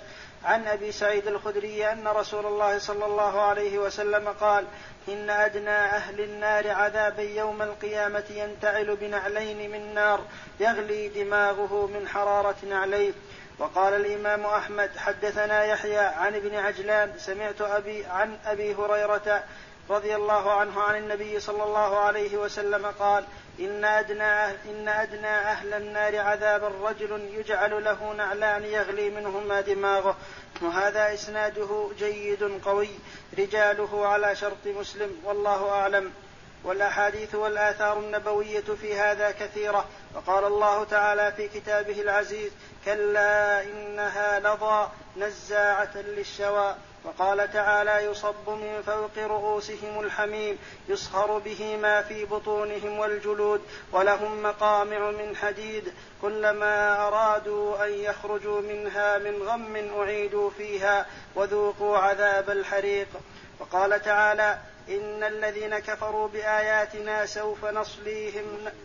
عن 0.44 0.66
أبي 0.66 0.92
سعيد 0.92 1.26
الخدري 1.26 1.92
أن 1.92 2.08
رسول 2.08 2.46
الله 2.46 2.78
صلى 2.78 3.06
الله 3.06 3.40
عليه 3.40 3.78
وسلم 3.78 4.28
قال 4.28 4.64
إن 5.08 5.30
أدنى 5.30 5.70
أهل 5.70 6.20
النار 6.20 6.70
عذابا 6.70 7.22
يوم 7.22 7.62
القيامة 7.62 8.24
ينتعل 8.30 8.96
بنعلين 8.96 9.70
من 9.70 9.94
نار 9.94 10.20
يغلي 10.60 11.08
دماغه 11.08 11.86
من 11.86 12.08
حرارة 12.08 12.56
نعليه. 12.68 13.12
وقال 13.58 13.94
الإمام 13.94 14.46
أحمد 14.46 14.90
حدثنا 14.96 15.64
يحيى 15.64 15.98
عن 15.98 16.34
ابن 16.34 16.54
عجلان 16.54 17.12
سمعت 17.18 17.60
أبي 17.60 18.06
عن 18.06 18.38
أبي 18.46 18.74
هريرة 18.74 19.44
رضي 19.90 20.16
الله 20.16 20.52
عنه 20.52 20.82
عن 20.82 20.96
النبي 20.96 21.40
صلى 21.40 21.64
الله 21.64 21.98
عليه 21.98 22.36
وسلم 22.36 22.86
قال 22.86 23.24
إن 23.60 23.84
أدنى 23.84 24.44
إن 24.44 24.88
أدنى 24.88 25.26
أهل 25.26 25.74
النار 25.74 26.18
عذابا 26.18 26.68
رجل 26.82 27.20
يجعل 27.34 27.84
له 27.84 28.12
نعلان 28.12 28.64
يغلي 28.64 29.10
منهما 29.10 29.60
دماغه. 29.60 30.16
وهذا 30.62 31.14
إسناده 31.14 31.90
جيد 31.98 32.60
قوي 32.64 32.90
رجاله 33.38 34.06
على 34.06 34.36
شرط 34.36 34.66
مسلم 34.66 35.20
والله 35.24 35.70
أعلم. 35.70 36.12
والأحاديث 36.64 37.34
والآثار 37.34 37.98
النبوية 37.98 38.64
في 38.80 38.98
هذا 38.98 39.30
كثيرة. 39.30 39.84
وقال 40.14 40.44
الله 40.44 40.84
تعالى 40.84 41.32
في 41.32 41.48
كتابه 41.48 42.00
العزيز 42.00 42.52
كلا 42.84 43.62
إنها 43.62 44.40
لظى 44.40 44.88
نزاعة 45.16 45.96
للشوى 45.96 46.74
وقال 47.08 47.52
تعالى 47.52 48.04
يصب 48.04 48.48
من 48.48 48.82
فوق 48.86 49.26
رؤوسهم 49.26 50.00
الحميم 50.00 50.58
يصهر 50.88 51.38
به 51.38 51.76
ما 51.76 52.02
في 52.02 52.24
بطونهم 52.24 52.98
والجلود 52.98 53.60
ولهم 53.92 54.42
مقامع 54.42 55.10
من 55.10 55.36
حديد 55.36 55.92
كلما 56.22 57.06
أرادوا 57.08 57.86
أن 57.86 57.92
يخرجوا 57.92 58.60
منها 58.60 59.18
من 59.18 59.42
غم 59.42 60.00
أعيدوا 60.00 60.50
فيها 60.50 61.06
وذوقوا 61.34 61.98
عذاب 61.98 62.50
الحريق. 62.50 63.08
وقال 63.60 64.02
تعالى 64.02 64.58
إن 64.88 65.22
الذين 65.22 65.78
كفروا 65.78 66.28
بآياتنا 66.28 67.26
سوف 67.26 67.64
نصليهم 67.64 68.44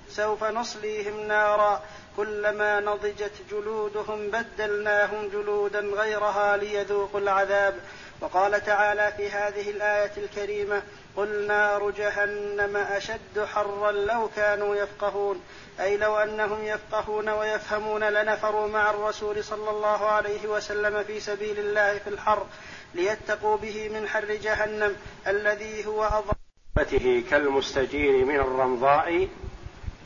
سوف 0.09 0.43
نصليهم 0.43 1.27
نارا 1.27 1.81
كلما 2.17 2.79
نضجت 2.79 3.31
جلودهم 3.51 4.31
بدلناهم 4.31 5.29
جلودا 5.29 5.79
غيرها 5.79 6.57
ليذوقوا 6.57 7.19
العذاب. 7.19 7.79
وقال 8.23 8.65
تعالى 8.65 9.13
في 9.17 9.29
هذه 9.29 9.69
الآية 9.69 10.11
الكريمة 10.17 10.83
قل 11.15 11.47
نار 11.47 11.89
جهنم 11.91 12.77
أشد 12.77 13.45
حرا 13.53 13.91
لو 13.91 14.29
كانوا 14.35 14.75
يفقهون 14.75 15.41
أي 15.79 15.97
لو 15.97 16.17
أنهم 16.17 16.63
يفقهون 16.63 17.29
ويفهمون 17.29 18.03
لنفروا 18.03 18.67
مع 18.67 18.89
الرسول 18.89 19.43
صلى 19.43 19.69
الله 19.69 20.05
عليه 20.05 20.47
وسلم 20.47 21.03
في 21.03 21.19
سبيل 21.19 21.59
الله 21.59 21.97
في 21.97 22.09
الحر 22.09 22.45
ليتقوا 22.93 23.57
به 23.57 23.89
من 23.89 24.07
حر 24.07 24.25
جهنم 24.25 24.95
الذي 25.27 25.85
هو 25.85 26.03
أضر 26.03 27.21
كالمستجير 27.29 28.25
من 28.25 28.35
الرمضاء 28.35 29.27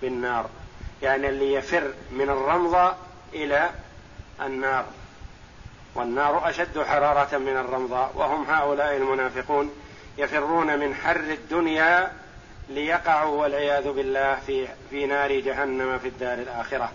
بالنار 0.02 0.50
يعني 1.02 1.30
اللي 1.30 1.54
يفر 1.54 1.94
من 2.12 2.30
الرمضاء 2.30 2.98
إلى 3.34 3.70
النار. 4.42 4.86
والنار 5.98 6.50
أشد 6.50 6.80
حرارة 6.80 7.38
من 7.38 7.58
الرمضاء 7.58 8.12
وهم 8.16 8.44
هؤلاء 8.44 8.96
المنافقون 8.96 9.72
يفرون 10.18 10.80
من 10.80 10.96
حر 10.96 11.20
الدنيا 11.20 12.12
ليقعوا 12.70 13.42
والعياذ 13.42 13.92
بالله 13.92 14.38
في 14.48 14.68
في 14.90 15.06
نار 15.06 15.40
جهنم 15.40 16.00
في 16.00 16.08
الدار 16.08 16.34
الآخرة. 16.34 16.92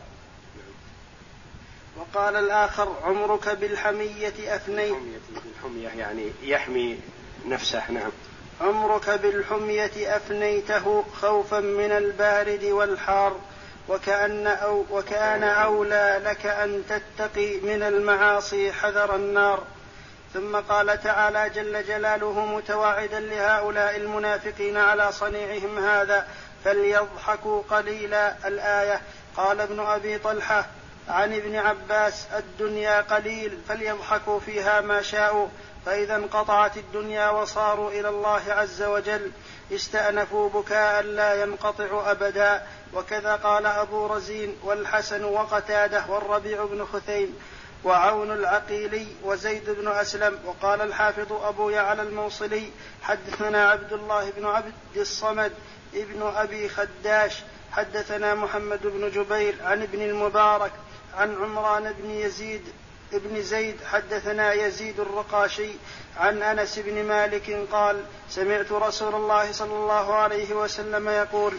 وقال 1.97 2.37
الآخر 2.37 2.89
عمرك 3.05 3.49
بالحمية 3.49 4.57
أفنيت 4.57 4.95
بالحمية 5.31 5.89
يعني 5.89 6.31
يحمي 6.43 6.99
نفسه 7.47 7.91
نعم. 7.91 8.11
عمرك 8.61 9.11
بالحمية 9.11 10.17
أفنيته 10.17 11.05
خوفا 11.21 11.61
من 11.61 11.93
البارد 11.93 12.65
والحار. 12.65 13.37
وكأن 13.89 14.47
أو 14.47 14.85
وكان 14.91 15.43
أولى 15.43 16.21
لك 16.25 16.47
أن 16.47 16.83
تتقي 16.89 17.57
من 17.61 17.83
المعاصي 17.83 18.73
حذر 18.73 19.15
النار. 19.15 19.63
ثم 20.35 20.57
قال 20.57 21.03
تعالى 21.03 21.51
جل 21.51 21.87
جلاله 21.87 22.47
متواعدا 22.47 23.21
لهؤلاء 23.21 23.97
المنافقين 23.97 24.77
على 24.77 25.13
صنيعهم 25.13 25.79
هذا 25.79 26.27
فليضحكوا 26.65 27.63
قليلا. 27.71 28.35
الآية 28.49 29.01
قال 29.37 29.61
ابن 29.61 29.81
أبي 29.81 30.19
طلحة 30.19 30.67
عن 31.09 31.35
ابن 31.35 31.57
عباس 31.57 32.27
الدنيا 32.37 33.01
قليل 33.01 33.59
فليضحكوا 33.69 34.41
فيها 34.41 34.81
ما 34.81 35.03
شاءوا. 35.03 35.49
فإذا 35.87 36.17
انقطعت 36.17 36.77
الدنيا 36.77 37.31
وصاروا 37.31 37.91
إلى 37.91 38.09
الله 38.09 38.43
عز 38.49 38.83
وجل 38.83 39.31
استأنفوا 39.75 40.49
بكاء 40.49 41.03
لا 41.03 41.43
ينقطع 41.43 42.11
أبدا. 42.11 42.67
وكذا 42.95 43.37
قال 43.37 43.67
أبو 43.67 44.07
رزين 44.07 44.57
والحسن 44.65 45.25
وقتاده 45.25 46.05
والربيع 46.09 46.65
بن 46.65 46.85
خثيم 46.85 47.39
وعون 47.85 48.31
العقيلي 48.31 49.07
وزيد 49.23 49.71
بن 49.71 49.89
أسلم. 49.89 50.39
وقال 50.45 50.81
الحافظ 50.81 51.33
أبو 51.33 51.71
يعلى 51.71 52.03
الموصلي 52.03 52.71
حدثنا 53.03 53.71
عبد 53.71 53.93
الله 53.93 54.31
بن 54.31 54.47
عبد 54.47 54.73
الصمد 54.97 55.53
ابن 55.95 56.33
أبي 56.37 56.69
خداش. 56.69 57.43
حدثنا 57.73 58.35
محمد 58.35 58.81
بن 58.83 59.11
جبير 59.11 59.55
عن 59.63 59.83
ابن 59.83 60.03
المبارك 60.03 60.73
عن 61.17 61.35
عمران 61.43 61.93
بن 61.93 62.11
يزيد 62.11 62.63
ابن 63.15 63.43
زيد 63.43 63.77
حدثنا 63.93 64.53
يزيد 64.53 65.01
الرقاشي 65.01 65.71
عن 66.17 66.43
أنس 66.43 66.79
بن 66.79 67.05
مالك 67.05 67.67
قال 67.73 68.05
سمعت 68.31 68.73
رسول 68.73 69.15
الله 69.15 69.53
صلى 69.53 69.75
الله 69.75 70.15
عليه 70.15 70.55
وسلم 70.55 71.09
يقول 71.09 71.53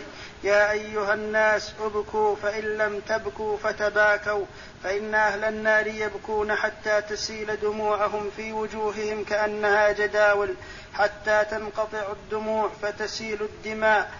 يا 0.43 0.71
أيها 0.71 1.13
الناس 1.13 1.73
ابكوا 1.81 2.35
فإن 2.35 2.63
لم 2.63 2.99
تبكوا 2.99 3.57
فتباكوا 3.57 4.45
فإن 4.83 5.15
أهل 5.15 5.43
النار 5.43 5.87
يبكون 5.87 6.55
حتى 6.55 7.01
تسيل 7.01 7.59
دموعهم 7.59 8.31
في 8.35 8.53
وجوههم 8.53 9.23
كأنها 9.23 9.91
جداول 9.91 10.55
حتى 10.93 11.45
تنقطع 11.51 12.11
الدموع 12.11 12.69
فتسيل 12.81 13.41
الدماء 13.41 14.11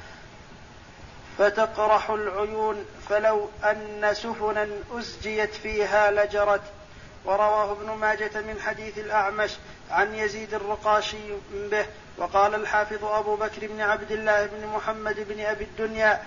فتقرح 1.38 2.10
العيون 2.10 2.86
فلو 3.10 3.50
أن 3.64 4.10
سفنا 4.14 4.68
أزجيت 4.92 5.54
فيها 5.54 6.12
لجرت. 6.12 6.62
ورواه 7.26 7.72
ابن 7.72 7.92
ماجة 7.92 8.42
من 8.42 8.62
حديث 8.62 8.98
الأعمش 8.98 9.52
عن 9.92 10.16
يزيد 10.16 10.54
الرقاشي 10.54 11.18
به 11.54 11.86
وقال 12.18 12.56
الحافظ 12.56 13.06
أبو 13.06 13.36
بكر 13.36 13.68
بن 13.68 13.82
عبد 13.82 14.12
الله 14.12 14.46
بن 14.46 14.68
محمد 14.68 15.16
بن 15.30 15.40
أبي 15.40 15.64
الدنيا 15.64 16.22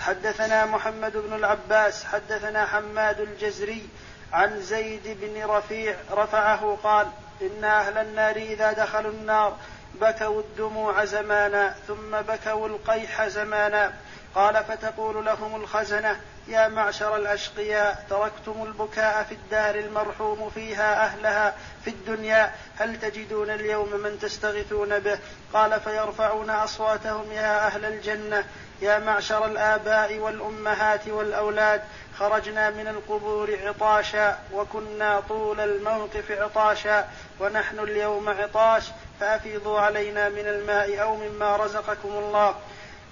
حدثنا 0.00 0.66
محمد 0.66 1.16
بن 1.16 1.32
العباس 1.32 2.04
حدثنا 2.04 2.66
حماد 2.66 3.20
الجزري 3.20 3.88
عن 4.32 4.60
زيد 4.60 5.18
بن 5.20 5.44
رفيع 5.44 5.96
رفعه 6.10 6.78
قال 6.82 7.06
إن 7.42 7.64
أهل 7.64 7.98
النار 7.98 8.36
إذا 8.36 8.72
دخلوا 8.72 9.10
النار 9.10 9.56
بكوا 10.00 10.40
الدموع 10.40 11.04
زمانا 11.04 11.74
ثم 11.88 12.20
بكوا 12.20 12.68
القيح 12.68 13.26
زمانا. 13.26 13.92
قال 14.34 14.64
فتقول 14.64 15.24
لهم 15.24 15.56
الخزنة 15.56 16.20
يا 16.48 16.68
معشر 16.68 17.16
الأشقياء 17.16 18.06
تركتم 18.10 18.62
البكاء 18.62 19.22
في 19.22 19.34
الدار 19.34 19.74
المرحوم 19.74 20.50
فيها 20.50 21.04
أهلها 21.04 21.54
في 21.84 21.90
الدنيا. 21.90 22.52
هل 22.78 23.00
تجدون 23.00 23.50
اليوم 23.50 24.00
من 24.00 24.18
تستغيثون 24.18 24.98
به؟ 24.98 25.18
قال 25.52 25.80
فيرفعون 25.80 26.50
أصواتهم 26.50 27.32
يا 27.32 27.66
أهل 27.66 27.84
الجنة. 27.84 28.44
يا 28.80 28.98
معشر 28.98 29.46
الآباء 29.46 30.18
والأمهات 30.18 31.08
والأولاد 31.08 31.82
خرجنا 32.18 32.70
من 32.70 32.88
القبور 32.88 33.58
عطاشا 33.64 34.38
وكنا 34.52 35.20
طول 35.28 35.60
الموقف 35.60 36.30
عطاشا. 36.30 37.08
ونحن 37.40 37.78
اليوم 37.78 38.28
عطاش 38.28 38.84
فأفيضوا 39.20 39.80
علينا 39.80 40.28
من 40.28 40.46
الماء 40.46 41.02
أو 41.02 41.16
مما 41.16 41.56
رزقكم 41.56 42.08
الله. 42.08 42.54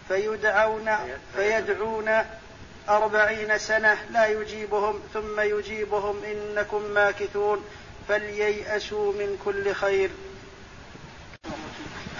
فيدعون 0.08 0.96
فيدعون. 1.36 2.24
أربعين 2.88 3.58
سنة 3.58 3.98
لا 4.10 4.26
يجيبهم 4.26 5.00
ثم 5.14 5.40
يجيبهم 5.40 6.16
إنكم 6.24 6.82
ماكثون 6.82 7.64
فلييأسوا 8.08 9.12
من 9.12 9.38
كل 9.44 9.74
خير. 9.74 10.10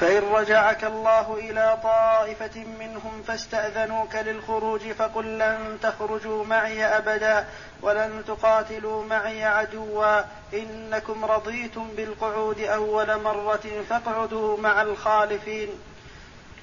فإن 0.01 0.23
رجعك 0.33 0.85
الله 0.85 1.35
إلى 1.35 1.79
طائفة 1.83 2.65
منهم 2.81 3.23
فاستأذنوك 3.27 4.15
للخروج 4.15 4.81
فقل 4.93 5.39
لن 5.39 5.79
تخرجوا 5.83 6.45
معي 6.45 6.85
أبدا 6.85 7.47
ولن 7.83 8.25
تقاتلوا 8.27 9.05
معي 9.05 9.45
عدوا. 9.45 10.21
إنكم 10.55 11.25
رضيتم 11.25 11.89
بالقعود 11.97 12.61
أول 12.61 13.23
مرة 13.23 13.85
فاقعدوا 13.91 14.59
مع 14.59 14.83
الخالفين. 14.83 15.69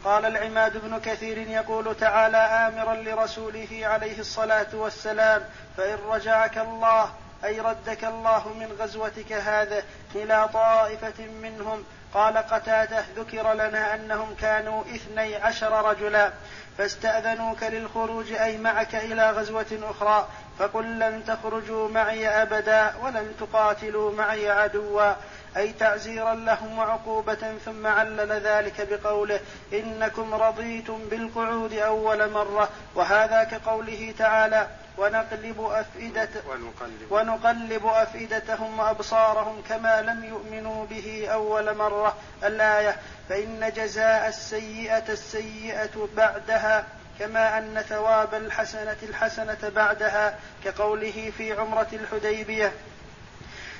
قال 0.07 0.25
العماد 0.25 0.77
بن 0.77 0.99
كثير 0.99 1.37
يقول 1.37 1.95
تعالى 1.95 2.37
آمرا 2.37 2.95
لرسوله 2.95 3.67
عليه 3.81 4.19
الصلاة 4.19 4.67
والسلام 4.73 5.43
فإن 5.77 5.97
رجعك 6.09 6.57
الله 6.57 7.09
أي 7.45 7.59
ردك 7.59 8.03
الله 8.03 8.53
من 8.59 8.75
غزوتك 8.79 9.31
هذه 9.31 9.83
إلى 10.15 10.49
طائفة 10.53 11.25
منهم. 11.41 11.83
قال 12.13 12.37
قتادة 12.37 13.03
ذكر 13.15 13.53
لنا 13.53 13.95
أنهم 13.95 14.35
كانوا 14.41 14.81
إثني 14.81 15.35
عشر 15.35 15.89
رجلا 15.89 16.31
فاستأذنوك 16.77 17.63
للخروج 17.63 18.31
أي 18.31 18.57
معك 18.57 18.95
إلى 18.95 19.31
غزوة 19.31 19.79
أخرى 19.83 20.27
فقل 20.59 20.99
لن 20.99 21.23
تخرجوا 21.25 21.89
معي 21.89 22.27
أبدا 22.27 22.93
ولن 23.01 23.33
تقاتلوا 23.39 24.11
معي 24.11 24.49
عدوا. 24.49 25.13
أي 25.57 25.73
تعزيرا 25.79 26.35
لهم 26.35 26.77
وعقوبة 26.77 27.57
ثم 27.65 27.87
علل 27.87 28.31
ذلك 28.31 28.87
بقوله 28.91 29.39
إنكم 29.73 30.33
رضيتم 30.33 30.99
بالقعود 31.09 31.73
أول 31.73 32.31
مرة 32.31 32.69
وهذا 32.95 33.43
كقوله 33.43 34.13
تعالى 34.17 34.67
ونقلب 34.97 35.61
أفئدة 35.61 36.29
ونقلب, 36.49 37.11
ونقلب 37.11 37.85
أفئدتهم 37.85 38.79
وأبصارهم 38.79 39.61
كما 39.69 40.01
لم 40.01 40.23
يؤمنوا 40.23 40.85
به 40.85 41.27
أول 41.33 41.75
مرة 41.77 42.15
الآية 42.43 42.95
فإن 43.29 43.71
جزاء 43.75 44.27
السيئة 44.27 45.03
السيئة 45.09 46.07
بعدها 46.17 46.85
كما 47.19 47.57
أن 47.57 47.81
ثواب 47.89 48.33
الحسنة 48.33 48.97
الحسنة 49.03 49.71
بعدها 49.75 50.35
كقوله 50.63 51.31
في 51.37 51.53
عمرة 51.53 51.87
الحديبية 51.93 52.71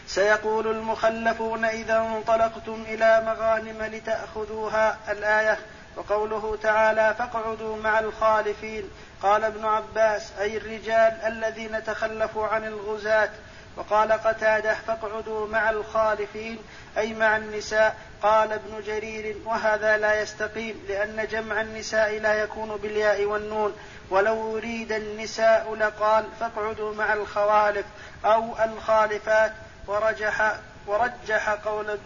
سيقول 0.07 0.67
المخلفون 0.67 1.65
إذا 1.65 1.97
انطلقتم 1.97 2.83
إلى 2.87 3.21
مغانم 3.25 3.83
لتأخذوها 3.83 4.97
الآية 5.09 5.57
وقوله 5.95 6.57
تعالى 6.63 7.15
فاقعدوا 7.17 7.77
مع 7.77 7.99
الخالفين 7.99 8.89
قال 9.21 9.43
ابن 9.43 9.65
عباس 9.65 10.31
أي 10.39 10.57
الرجال 10.57 11.13
الذين 11.25 11.83
تخلفوا 11.83 12.47
عن 12.47 12.63
الغزاة؟ 12.63 13.29
وقال 13.77 14.11
قتادة 14.11 14.73
فاقعدوا 14.73 15.47
مع 15.47 15.69
الخالفين 15.69 16.59
أي 16.97 17.13
مع 17.13 17.37
النساء 17.37 17.95
قال 18.21 18.53
ابن 18.53 18.81
جرير 18.85 19.35
وهذا 19.45 19.97
لا 19.97 20.21
يستقيم 20.21 20.85
لأن 20.87 21.27
جمع 21.31 21.61
النساء 21.61 22.19
لا 22.19 22.33
يكون 22.33 22.77
بالياء 22.77 23.25
والنون. 23.25 23.75
ولو 24.09 24.57
أريد 24.57 24.91
النساء 24.91 25.75
لقال 25.75 26.25
فاقعدوا 26.39 26.93
مع 26.93 27.13
الخوالف 27.13 27.85
أو 28.25 28.55
الخالفات 28.63 29.51
ورجح 29.87 30.59
ورجح 30.87 31.49
قول 31.49 31.99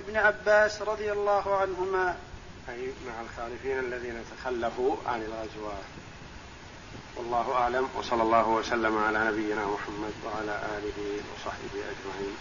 ابن 0.00 0.16
عباس 0.16 0.82
رضي 0.82 1.12
الله 1.12 1.56
عنهما. 1.56 2.16
أي 2.68 2.92
مع 3.06 3.20
الخالفين 3.20 3.78
الذين 3.78 4.24
تخلفوا 4.38 4.96
عن 5.06 5.22
الغزوات 5.22 5.84
والله 7.16 7.52
أعلم 7.54 7.88
وصلى 7.96 8.22
الله 8.22 8.48
وسلم 8.48 8.98
على 8.98 9.24
نبينا 9.24 9.66
محمد 9.66 10.12
وعلى 10.26 10.60
آله 10.78 11.20
وصحبه 11.34 11.80
أجمعين. 11.92 12.36